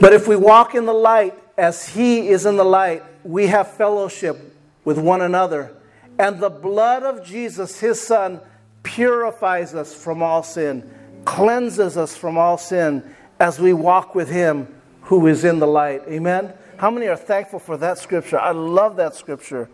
But 0.00 0.12
if 0.12 0.28
we 0.28 0.36
walk 0.36 0.74
in 0.74 0.86
the 0.86 0.92
light 0.92 1.34
as 1.56 1.88
he 1.88 2.28
is 2.28 2.46
in 2.46 2.56
the 2.56 2.64
light, 2.64 3.02
we 3.24 3.48
have 3.48 3.72
fellowship 3.72 4.54
with 4.84 4.98
one 4.98 5.22
another. 5.22 5.74
And 6.18 6.40
the 6.40 6.50
blood 6.50 7.02
of 7.02 7.24
Jesus, 7.24 7.80
his 7.80 8.00
son, 8.00 8.40
purifies 8.82 9.74
us 9.74 9.94
from 9.94 10.22
all 10.22 10.42
sin, 10.42 10.88
cleanses 11.24 11.96
us 11.96 12.16
from 12.16 12.38
all 12.38 12.58
sin 12.58 13.02
as 13.40 13.58
we 13.58 13.72
walk 13.72 14.14
with 14.14 14.28
him 14.28 14.68
who 15.02 15.26
is 15.26 15.44
in 15.44 15.58
the 15.58 15.66
light. 15.66 16.02
Amen. 16.08 16.52
How 16.76 16.90
many 16.90 17.06
are 17.08 17.16
thankful 17.16 17.58
for 17.58 17.76
that 17.78 17.98
scripture? 17.98 18.38
I 18.38 18.52
love 18.52 18.96
that 18.96 19.14
scripture. 19.14 19.68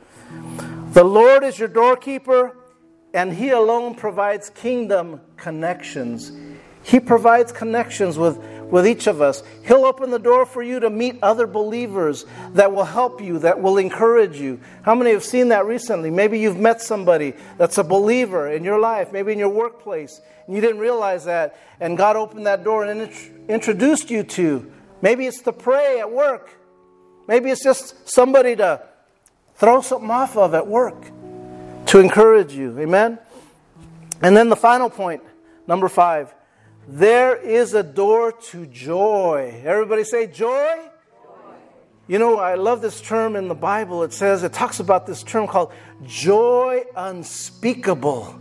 The 0.94 1.02
Lord 1.02 1.42
is 1.42 1.58
your 1.58 1.66
doorkeeper 1.66 2.56
and 3.12 3.32
He 3.32 3.50
alone 3.50 3.96
provides 3.96 4.48
kingdom 4.48 5.20
connections. 5.36 6.30
He 6.84 7.00
provides 7.00 7.50
connections 7.50 8.16
with, 8.16 8.38
with 8.70 8.86
each 8.86 9.08
of 9.08 9.20
us. 9.20 9.42
He'll 9.66 9.86
open 9.86 10.10
the 10.10 10.20
door 10.20 10.46
for 10.46 10.62
you 10.62 10.78
to 10.78 10.90
meet 10.90 11.18
other 11.20 11.48
believers 11.48 12.26
that 12.52 12.72
will 12.72 12.84
help 12.84 13.20
you, 13.20 13.40
that 13.40 13.60
will 13.60 13.76
encourage 13.76 14.38
you. 14.38 14.60
How 14.82 14.94
many 14.94 15.10
have 15.10 15.24
seen 15.24 15.48
that 15.48 15.66
recently? 15.66 16.10
Maybe 16.10 16.38
you've 16.38 16.60
met 16.60 16.80
somebody 16.80 17.34
that's 17.58 17.78
a 17.78 17.84
believer 17.84 18.52
in 18.52 18.62
your 18.62 18.78
life, 18.78 19.12
maybe 19.12 19.32
in 19.32 19.38
your 19.40 19.48
workplace, 19.48 20.20
and 20.46 20.54
you 20.54 20.60
didn't 20.60 20.78
realize 20.78 21.24
that, 21.24 21.58
and 21.80 21.98
God 21.98 22.14
opened 22.14 22.46
that 22.46 22.62
door 22.62 22.84
and 22.84 23.10
introduced 23.48 24.12
you 24.12 24.22
to. 24.22 24.70
Maybe 25.02 25.26
it's 25.26 25.42
to 25.42 25.52
pray 25.52 25.98
at 25.98 26.12
work. 26.12 26.56
Maybe 27.26 27.50
it's 27.50 27.64
just 27.64 28.08
somebody 28.08 28.54
to 28.56 28.80
throw 29.54 29.80
something 29.80 30.10
off 30.10 30.36
of 30.36 30.54
at 30.54 30.66
work 30.66 31.10
to 31.86 32.00
encourage 32.00 32.52
you. 32.52 32.78
Amen? 32.78 33.18
And 34.22 34.36
then 34.36 34.48
the 34.48 34.56
final 34.56 34.90
point, 34.90 35.22
number 35.66 35.88
five 35.88 36.34
there 36.86 37.36
is 37.36 37.72
a 37.72 37.82
door 37.82 38.32
to 38.32 38.66
joy. 38.66 39.62
Everybody 39.64 40.04
say 40.04 40.26
joy? 40.26 40.74
joy. 41.24 41.54
You 42.06 42.18
know, 42.18 42.38
I 42.38 42.56
love 42.56 42.82
this 42.82 43.00
term 43.00 43.36
in 43.36 43.48
the 43.48 43.54
Bible. 43.54 44.02
It 44.02 44.12
says, 44.12 44.42
it 44.42 44.52
talks 44.52 44.80
about 44.80 45.06
this 45.06 45.22
term 45.22 45.46
called 45.46 45.72
joy 46.04 46.84
unspeakable 46.94 48.38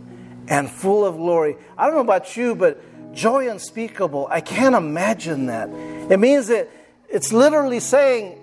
and 0.48 0.70
full 0.70 1.06
of 1.06 1.16
glory. 1.16 1.56
I 1.78 1.86
don't 1.86 1.94
know 1.94 2.02
about 2.02 2.36
you, 2.36 2.54
but 2.54 2.82
joy 3.14 3.50
unspeakable, 3.50 4.28
I 4.30 4.40
can't 4.40 4.74
imagine 4.74 5.46
that. 5.46 5.70
It 6.10 6.18
means 6.18 6.48
that 6.48 6.68
it's 7.08 7.32
literally 7.32 7.80
saying 7.80 8.38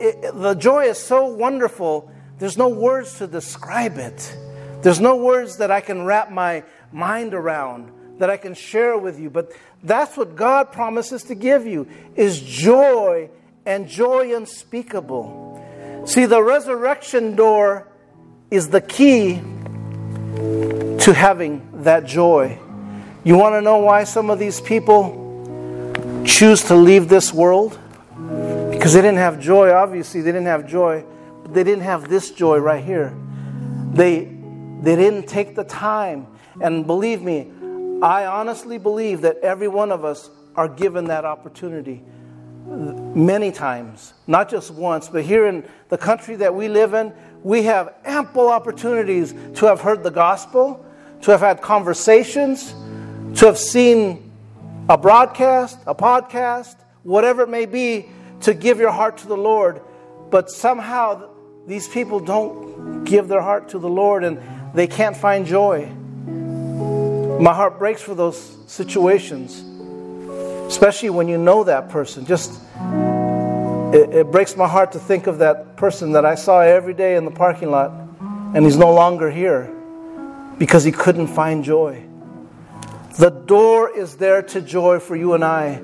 it, 0.00 0.34
the 0.34 0.54
joy 0.54 0.84
is 0.84 0.98
so 0.98 1.26
wonderful, 1.26 2.10
there's 2.38 2.56
no 2.56 2.68
words 2.68 3.18
to 3.18 3.26
describe 3.26 3.98
it. 3.98 4.36
There's 4.82 5.00
no 5.00 5.16
words 5.16 5.56
that 5.58 5.70
I 5.70 5.80
can 5.80 6.04
wrap 6.04 6.30
my 6.30 6.64
mind 6.92 7.34
around 7.34 7.92
that 8.18 8.30
I 8.30 8.36
can 8.36 8.54
share 8.54 8.96
with 8.96 9.18
you, 9.18 9.30
but 9.30 9.52
that's 9.82 10.16
what 10.16 10.36
God 10.36 10.72
promises 10.72 11.24
to 11.24 11.34
give 11.34 11.66
you 11.66 11.86
is 12.14 12.40
joy 12.40 13.30
and 13.64 13.88
joy 13.88 14.34
unspeakable. 14.34 16.04
See, 16.06 16.24
the 16.24 16.42
resurrection 16.42 17.36
door 17.36 17.88
is 18.50 18.68
the 18.68 18.80
key 18.80 19.36
to 19.36 21.12
having 21.14 21.82
that 21.82 22.04
joy. 22.04 22.58
You 23.24 23.36
want 23.36 23.54
to 23.54 23.60
know 23.60 23.78
why 23.78 24.04
some 24.04 24.30
of 24.30 24.38
these 24.38 24.60
people 24.60 25.24
choose 26.24 26.64
to 26.64 26.74
leave 26.74 27.08
this 27.08 27.32
world? 27.34 27.78
Because 28.70 28.94
they 28.94 29.02
didn't 29.02 29.18
have 29.18 29.40
joy. 29.40 29.72
Obviously, 29.72 30.20
they 30.20 30.30
didn't 30.30 30.46
have 30.46 30.66
joy, 30.66 31.04
but 31.46 31.54
they 31.54 31.62
didn't 31.62 31.84
have 31.84 32.08
this 32.08 32.32
joy 32.32 32.58
right 32.58 32.82
here. 32.82 33.16
They 33.92 34.24
they 34.80 34.96
didn't 34.96 35.28
take 35.28 35.54
the 35.54 35.62
time. 35.62 36.26
And 36.60 36.84
believe 36.88 37.22
me, 37.22 37.52
I 38.02 38.26
honestly 38.26 38.78
believe 38.78 39.20
that 39.20 39.38
every 39.38 39.68
one 39.68 39.92
of 39.92 40.04
us 40.04 40.28
are 40.56 40.66
given 40.66 41.04
that 41.04 41.24
opportunity 41.24 42.02
many 42.66 43.52
times, 43.52 44.12
not 44.26 44.48
just 44.48 44.72
once, 44.72 45.08
but 45.08 45.22
here 45.22 45.46
in 45.46 45.64
the 45.88 45.96
country 45.96 46.34
that 46.34 46.52
we 46.52 46.66
live 46.66 46.94
in, 46.94 47.14
we 47.44 47.62
have 47.62 47.94
ample 48.04 48.48
opportunities 48.48 49.32
to 49.54 49.66
have 49.66 49.80
heard 49.80 50.02
the 50.02 50.10
gospel, 50.10 50.84
to 51.20 51.30
have 51.30 51.40
had 51.40 51.62
conversations, 51.62 52.74
to 53.38 53.46
have 53.46 53.56
seen 53.56 54.32
a 54.88 54.98
broadcast, 54.98 55.78
a 55.86 55.94
podcast, 55.94 56.74
whatever 57.04 57.42
it 57.42 57.48
may 57.48 57.66
be, 57.66 58.08
to 58.40 58.52
give 58.52 58.80
your 58.80 58.90
heart 58.90 59.18
to 59.18 59.28
the 59.28 59.36
Lord. 59.36 59.80
But 60.28 60.50
somehow 60.50 61.35
these 61.66 61.88
people 61.88 62.20
don't 62.20 63.02
give 63.04 63.26
their 63.26 63.42
heart 63.42 63.70
to 63.70 63.80
the 63.80 63.88
Lord 63.88 64.22
and 64.22 64.40
they 64.72 64.86
can't 64.86 65.16
find 65.16 65.44
joy. 65.44 65.86
My 67.40 67.52
heart 67.52 67.78
breaks 67.78 68.00
for 68.00 68.14
those 68.14 68.56
situations, 68.66 69.64
especially 70.68 71.10
when 71.10 71.26
you 71.26 71.38
know 71.38 71.64
that 71.64 71.88
person. 71.88 72.24
Just 72.24 72.60
it, 73.92 74.14
it, 74.14 74.30
breaks 74.30 74.56
my 74.56 74.68
heart 74.68 74.92
to 74.92 75.00
think 75.00 75.26
of 75.26 75.38
that 75.38 75.76
person 75.76 76.12
that 76.12 76.24
I 76.24 76.36
saw 76.36 76.60
every 76.60 76.94
day 76.94 77.16
in 77.16 77.24
the 77.24 77.30
parking 77.32 77.70
lot, 77.70 77.90
and 78.54 78.64
he's 78.64 78.76
no 78.76 78.94
longer 78.94 79.28
here 79.28 79.72
because 80.58 80.84
he 80.84 80.92
couldn't 80.92 81.26
find 81.26 81.64
joy. 81.64 82.04
The 83.18 83.30
door 83.30 83.90
is 83.90 84.16
there 84.16 84.42
to 84.42 84.60
joy 84.60 85.00
for 85.00 85.16
you 85.16 85.34
and 85.34 85.44
I. 85.44 85.80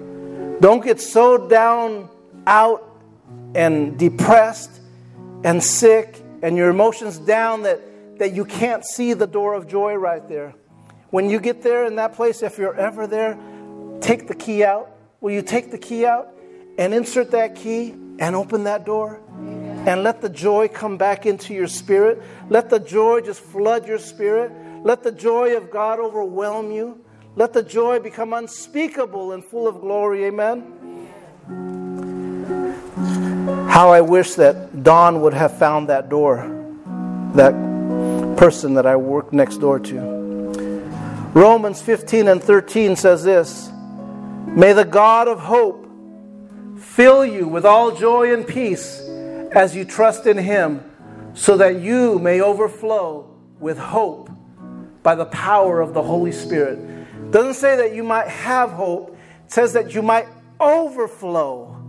Don't 0.61 0.85
get 0.85 1.01
so 1.01 1.49
down, 1.49 2.09
out, 2.47 2.89
and 3.55 3.99
depressed 3.99 4.82
and 5.45 5.63
sick, 5.63 6.23
and 6.43 6.57
your 6.57 6.71
emotions 6.71 7.19
down 7.19 7.63
that 7.63 7.81
that 8.19 8.35
you 8.35 8.45
can't 8.45 8.85
see 8.85 9.15
the 9.15 9.27
door 9.27 9.55
of 9.55 9.67
joy 9.67 9.95
right 9.95 10.29
there. 10.29 10.55
When 11.11 11.29
you 11.29 11.41
get 11.41 11.63
there 11.63 11.85
in 11.87 11.97
that 11.97 12.15
place, 12.15 12.43
if 12.43 12.57
you're 12.57 12.79
ever 12.79 13.07
there, 13.07 13.37
take 14.01 14.29
the 14.29 14.35
key 14.35 14.65
out. 14.65 14.91
Will 15.21 15.33
you 15.33 15.43
take 15.43 15.71
the 15.71 15.79
key 15.79 16.07
out 16.07 16.29
and 16.79 16.95
insert 16.95 17.33
that 17.33 17.57
key 17.57 17.91
and 18.19 18.37
open 18.37 18.65
that 18.65 18.85
door? 18.85 19.21
And 19.87 20.05
let 20.05 20.21
the 20.21 20.29
joy 20.29 20.69
come 20.69 20.97
back 20.97 21.27
into 21.27 21.53
your 21.53 21.67
spirit. 21.67 22.23
Let 22.49 22.71
the 22.71 22.79
joy 22.79 23.23
just 23.23 23.41
flood 23.41 23.89
your 23.89 23.99
spirit. 23.99 24.53
Let 24.85 25.03
the 25.03 25.13
joy 25.13 25.57
of 25.57 25.71
God 25.71 25.99
overwhelm 25.99 26.71
you. 26.71 27.05
Let 27.35 27.53
the 27.53 27.63
joy 27.65 27.99
become 27.99 28.33
unspeakable 28.33 29.33
and 29.33 29.45
full 29.45 29.67
of 29.67 29.81
glory. 29.81 30.27
Amen. 30.27 31.92
How 33.73 33.91
I 33.91 34.03
wish 34.03 34.35
that 34.35 34.83
Don 34.83 35.23
would 35.23 35.33
have 35.33 35.57
found 35.57 35.89
that 35.89 36.11
door, 36.11 36.37
that 37.33 37.55
person 38.37 38.75
that 38.75 38.85
I 38.85 38.97
work 38.97 39.33
next 39.33 39.57
door 39.57 39.79
to. 39.79 39.99
Romans 41.33 41.81
15 41.81 42.29
and 42.29 42.45
13 42.45 42.97
says 42.97 43.25
this 43.25 43.71
May 44.47 44.75
the 44.75 44.85
God 44.85 45.27
of 45.27 45.41
hope 45.41 45.89
fill 46.81 47.25
you 47.25 47.49
with 47.49 47.65
all 47.65 47.97
joy 47.97 48.35
and 48.35 48.47
peace 48.47 49.01
as 49.53 49.75
you 49.75 49.87
trust 49.87 50.27
in 50.27 50.37
him, 50.37 50.85
so 51.33 51.57
that 51.57 51.81
you 51.81 52.19
may 52.19 52.43
overflow 52.43 53.35
with 53.59 53.79
hope 53.79 54.29
by 55.03 55.15
the 55.15 55.25
power 55.25 55.81
of 55.81 55.95
the 55.95 56.03
Holy 56.03 56.33
Spirit. 56.33 56.79
Doesn't 57.31 57.55
say 57.55 57.75
that 57.79 57.95
you 57.95 58.03
might 58.03 58.29
have 58.29 58.73
hope, 58.73 59.17
it 59.47 59.51
says 59.51 59.73
that 59.73 59.95
you 59.95 60.03
might 60.03 60.27
overflow 60.61 61.82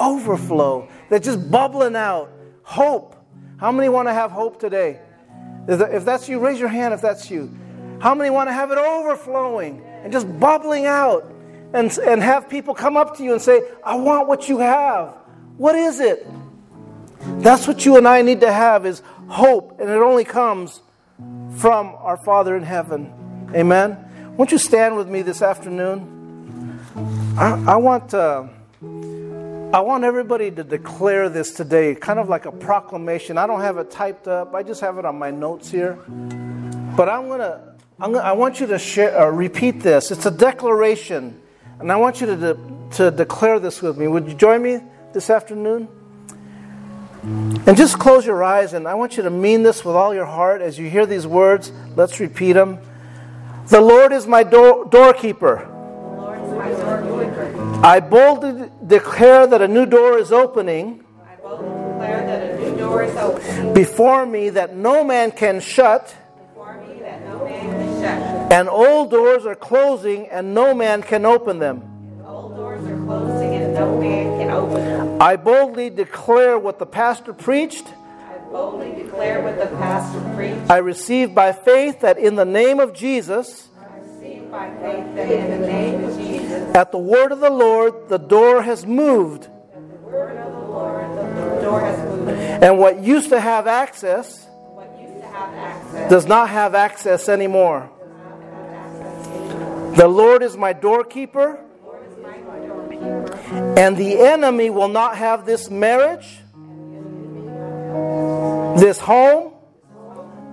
overflow, 0.00 0.88
that's 1.08 1.24
just 1.24 1.50
bubbling 1.50 1.96
out. 1.96 2.32
Hope. 2.62 3.16
How 3.58 3.70
many 3.70 3.88
want 3.88 4.08
to 4.08 4.12
have 4.12 4.30
hope 4.30 4.58
today? 4.58 5.00
If 5.68 6.04
that's 6.04 6.28
you, 6.28 6.38
raise 6.38 6.58
your 6.58 6.68
hand 6.68 6.94
if 6.94 7.00
that's 7.00 7.30
you. 7.30 7.54
How 8.00 8.14
many 8.14 8.30
want 8.30 8.48
to 8.48 8.52
have 8.52 8.70
it 8.70 8.78
overflowing 8.78 9.84
and 10.02 10.12
just 10.12 10.26
bubbling 10.40 10.86
out 10.86 11.30
and, 11.74 11.96
and 11.98 12.22
have 12.22 12.48
people 12.48 12.74
come 12.74 12.96
up 12.96 13.16
to 13.18 13.22
you 13.22 13.32
and 13.32 13.42
say, 13.42 13.62
I 13.84 13.96
want 13.96 14.26
what 14.26 14.48
you 14.48 14.58
have? 14.58 15.14
What 15.58 15.74
is 15.74 16.00
it? 16.00 16.26
That's 17.40 17.68
what 17.68 17.84
you 17.84 17.98
and 17.98 18.08
I 18.08 18.22
need 18.22 18.40
to 18.40 18.50
have 18.50 18.86
is 18.86 19.02
hope, 19.28 19.78
and 19.78 19.90
it 19.90 19.98
only 19.98 20.24
comes 20.24 20.80
from 21.56 21.94
our 21.98 22.16
Father 22.16 22.56
in 22.56 22.62
heaven. 22.62 23.50
Amen. 23.54 24.34
Won't 24.36 24.52
you 24.52 24.58
stand 24.58 24.96
with 24.96 25.08
me 25.08 25.20
this 25.20 25.42
afternoon? 25.42 26.80
I, 27.36 27.74
I 27.74 27.76
want 27.76 28.14
uh, 28.14 28.48
I 29.72 29.78
want 29.78 30.02
everybody 30.02 30.50
to 30.50 30.64
declare 30.64 31.28
this 31.28 31.52
today, 31.52 31.94
kind 31.94 32.18
of 32.18 32.28
like 32.28 32.44
a 32.44 32.50
proclamation. 32.50 33.38
I 33.38 33.46
don't 33.46 33.60
have 33.60 33.78
it 33.78 33.88
typed 33.88 34.26
up. 34.26 34.52
I 34.52 34.64
just 34.64 34.80
have 34.80 34.98
it 34.98 35.04
on 35.04 35.16
my 35.16 35.30
notes 35.30 35.70
here. 35.70 35.96
But 36.96 37.08
I'm 37.08 37.30
I'm 37.30 38.12
gonna 38.12 38.18
I 38.18 38.32
want 38.32 38.58
you 38.58 38.66
to 38.66 38.80
share, 38.80 39.16
uh, 39.16 39.26
repeat 39.26 39.80
this. 39.80 40.10
It's 40.10 40.26
a 40.26 40.30
declaration, 40.30 41.40
and 41.78 41.92
I 41.92 41.96
want 41.96 42.20
you 42.20 42.26
to 42.26 42.36
de- 42.36 42.58
to 42.96 43.10
declare 43.12 43.60
this 43.60 43.80
with 43.80 43.96
me. 43.96 44.08
Would 44.08 44.26
you 44.26 44.34
join 44.34 44.60
me 44.60 44.80
this 45.12 45.30
afternoon? 45.30 45.86
And 47.22 47.76
just 47.76 47.98
close 48.00 48.26
your 48.26 48.42
eyes, 48.42 48.72
and 48.72 48.88
I 48.88 48.94
want 48.94 49.16
you 49.16 49.22
to 49.22 49.30
mean 49.30 49.62
this 49.62 49.84
with 49.84 49.94
all 49.94 50.12
your 50.12 50.26
heart 50.26 50.62
as 50.62 50.80
you 50.80 50.90
hear 50.90 51.06
these 51.06 51.28
words. 51.28 51.70
Let's 51.94 52.18
repeat 52.18 52.54
them. 52.54 52.80
The 53.68 53.80
Lord 53.80 54.12
is 54.12 54.26
my 54.26 54.42
door- 54.42 54.86
doorkeeper. 54.86 55.68
I 57.82 58.00
boldly 58.00 58.59
declare 58.90 59.46
that 59.46 59.62
a 59.62 59.68
new 59.68 59.86
door 59.86 60.18
is 60.18 60.32
opening. 60.32 61.04
Before 63.72 64.26
me 64.26 64.50
that 64.50 64.74
no 64.74 65.04
man 65.04 65.30
can 65.30 65.60
shut. 65.60 66.14
And 68.50 68.68
old 68.68 69.10
doors 69.10 69.46
are 69.46 69.54
closing 69.54 70.26
and 70.28 70.52
no 70.54 70.74
man 70.74 71.02
can 71.02 71.24
open 71.24 71.60
them. 71.60 71.84
Old 72.26 72.56
doors 72.56 72.84
are 72.84 73.06
closing 73.06 73.54
and 73.54 73.74
no 73.74 73.98
man 74.00 74.38
can 74.40 74.50
open 74.50 74.84
them. 74.84 75.22
I 75.22 75.36
boldly 75.36 75.88
declare 75.90 76.58
what 76.58 76.78
the 76.80 76.86
pastor 76.86 77.32
preached. 77.32 77.86
I 77.86 78.38
boldly 78.50 79.04
declare 79.04 79.40
what 79.40 79.56
the 79.56 79.66
pastor 79.76 80.20
preached. 80.34 80.68
I 80.68 80.78
receive 80.78 81.32
by 81.32 81.52
faith 81.52 82.00
that 82.00 82.18
in 82.18 82.34
the 82.34 82.44
name 82.44 82.80
of 82.80 82.92
Jesus, 82.92 83.69
in 84.52 85.50
the 85.50 85.66
name 85.66 86.04
of 86.04 86.16
Jesus, 86.16 86.74
at 86.74 86.90
the 86.92 86.98
word 86.98 87.32
of 87.32 87.40
the 87.40 87.50
Lord, 87.50 88.08
the 88.08 88.18
door 88.18 88.62
has 88.62 88.84
moved. 88.84 89.48
And 92.62 92.78
what 92.78 93.00
used 93.00 93.30
to 93.30 93.40
have 93.40 93.66
access 93.66 94.46
does 96.08 96.26
not 96.26 96.48
have 96.48 96.74
access 96.74 97.28
anymore. 97.28 97.90
The 99.96 100.08
Lord 100.08 100.42
is 100.42 100.56
my 100.56 100.72
doorkeeper. 100.72 101.58
and 103.76 103.96
the 103.96 104.18
enemy 104.20 104.70
will 104.70 104.88
not 104.88 105.16
have 105.16 105.44
this 105.46 105.70
marriage, 105.70 106.38
this 108.80 108.98
home, 108.98 109.54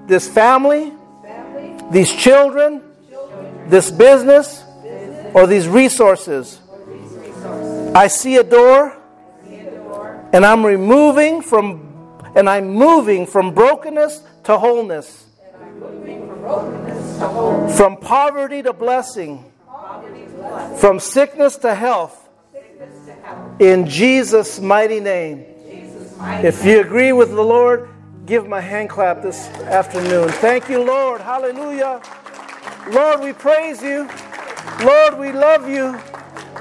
this 0.07 0.27
family, 0.27 0.93
these 1.91 2.11
children, 2.11 2.81
this 3.69 3.91
business, 3.91 4.63
or 5.33 5.47
these 5.47 5.67
resources. 5.67 6.59
I 7.93 8.07
see 8.07 8.37
a 8.37 8.43
door, 8.43 8.97
and 10.33 10.45
I'm 10.45 10.65
removing 10.65 11.41
from 11.41 11.87
and 12.35 12.47
I'm 12.47 12.69
moving 12.69 13.25
from 13.25 13.53
brokenness 13.55 14.21
to 14.43 14.57
wholeness, 14.59 15.25
from 17.75 17.97
poverty 17.97 18.61
to 18.61 18.73
blessing, 18.73 19.51
from 20.77 20.99
sickness 20.99 21.55
to 21.57 21.73
health. 21.73 22.29
In 23.59 23.87
Jesus' 23.87 24.59
mighty 24.59 24.99
name. 24.99 25.45
If 26.43 26.63
you 26.63 26.81
agree 26.81 27.11
with 27.11 27.31
the 27.31 27.41
Lord, 27.41 27.89
give 28.27 28.45
him 28.45 28.53
a 28.53 28.61
hand 28.61 28.89
clap 28.89 29.23
this 29.23 29.47
afternoon. 29.61 30.29
Thank 30.29 30.69
you, 30.69 30.83
Lord. 30.83 31.21
Hallelujah. 31.21 32.01
Lord, 32.89 33.21
we 33.21 33.33
praise 33.33 33.81
you. 33.81 34.09
Lord, 34.83 35.17
we 35.17 35.31
love 35.31 35.67
you. 35.67 35.97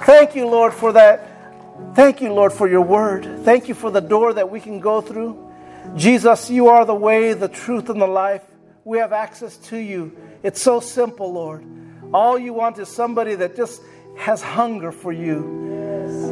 Thank 0.04 0.34
you, 0.34 0.46
Lord, 0.46 0.72
for 0.72 0.92
that. 0.92 1.94
Thank 1.94 2.20
you, 2.20 2.32
Lord, 2.32 2.52
for 2.52 2.68
your 2.68 2.82
word. 2.82 3.44
Thank 3.44 3.68
you 3.68 3.74
for 3.74 3.90
the 3.90 4.00
door 4.00 4.32
that 4.32 4.50
we 4.50 4.60
can 4.60 4.80
go 4.80 5.00
through. 5.00 5.52
Jesus, 5.94 6.50
you 6.50 6.68
are 6.68 6.84
the 6.84 6.94
way, 6.94 7.32
the 7.32 7.48
truth, 7.48 7.90
and 7.90 8.00
the 8.00 8.06
life. 8.06 8.42
We 8.84 8.98
have 8.98 9.12
access 9.12 9.56
to 9.68 9.76
you. 9.76 10.16
It's 10.42 10.60
so 10.60 10.80
simple, 10.80 11.32
Lord. 11.32 11.64
All 12.12 12.38
you 12.38 12.52
want 12.52 12.78
is 12.78 12.88
somebody 12.88 13.34
that 13.36 13.56
just 13.56 13.80
has 14.16 14.42
hunger 14.42 14.92
for 14.92 15.12
you. 15.12 15.38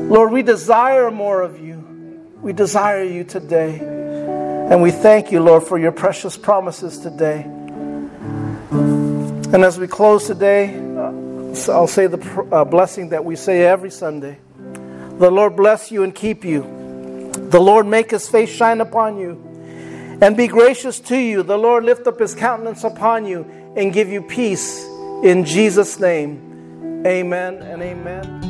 Lord, 0.09 0.33
we 0.33 0.43
desire 0.43 1.11
more 1.11 1.43
of 1.43 1.61
you. 1.61 1.79
We 2.41 2.53
desire 2.53 3.05
you 3.05 3.25
today. 3.25 3.79
And 3.81 4.83
we 4.83 4.91
thank 4.91 5.31
you, 5.31 5.41
Lord, 5.41 5.65
for 5.65 5.79
your 5.79 5.93
precious 5.93 6.37
promises 6.37 6.99
today. 6.99 7.51
And 9.55 9.63
as 9.63 9.79
we 9.79 9.87
close 9.87 10.27
today, 10.27 10.75
uh, 10.75 11.73
I'll 11.73 11.87
say 11.87 12.09
the 12.09 12.49
uh, 12.51 12.65
blessing 12.65 13.11
that 13.11 13.25
we 13.25 13.37
say 13.37 13.63
every 13.63 13.93
Sunday. 13.93 14.39
The 14.57 15.31
Lord 15.31 15.55
bless 15.55 15.93
you 15.93 16.03
and 16.03 16.13
keep 16.13 16.45
you. 16.45 17.31
The 17.37 17.61
Lord 17.61 17.87
make 17.87 18.11
his 18.11 18.29
face 18.29 18.51
shine 18.51 18.81
upon 18.81 19.17
you 19.17 19.41
and 20.21 20.37
be 20.37 20.49
gracious 20.49 20.99
to 20.99 21.17
you. 21.17 21.45
The 21.45 21.57
Lord 21.57 21.85
lift 21.85 22.09
up 22.09 22.19
his 22.19 22.35
countenance 22.35 22.83
upon 22.83 23.27
you 23.27 23.45
and 23.77 23.93
give 23.93 24.09
you 24.09 24.23
peace. 24.23 24.85
In 25.23 25.45
Jesus' 25.45 26.01
name, 26.01 27.05
amen 27.07 27.63
and 27.63 27.81
amen. 27.81 28.44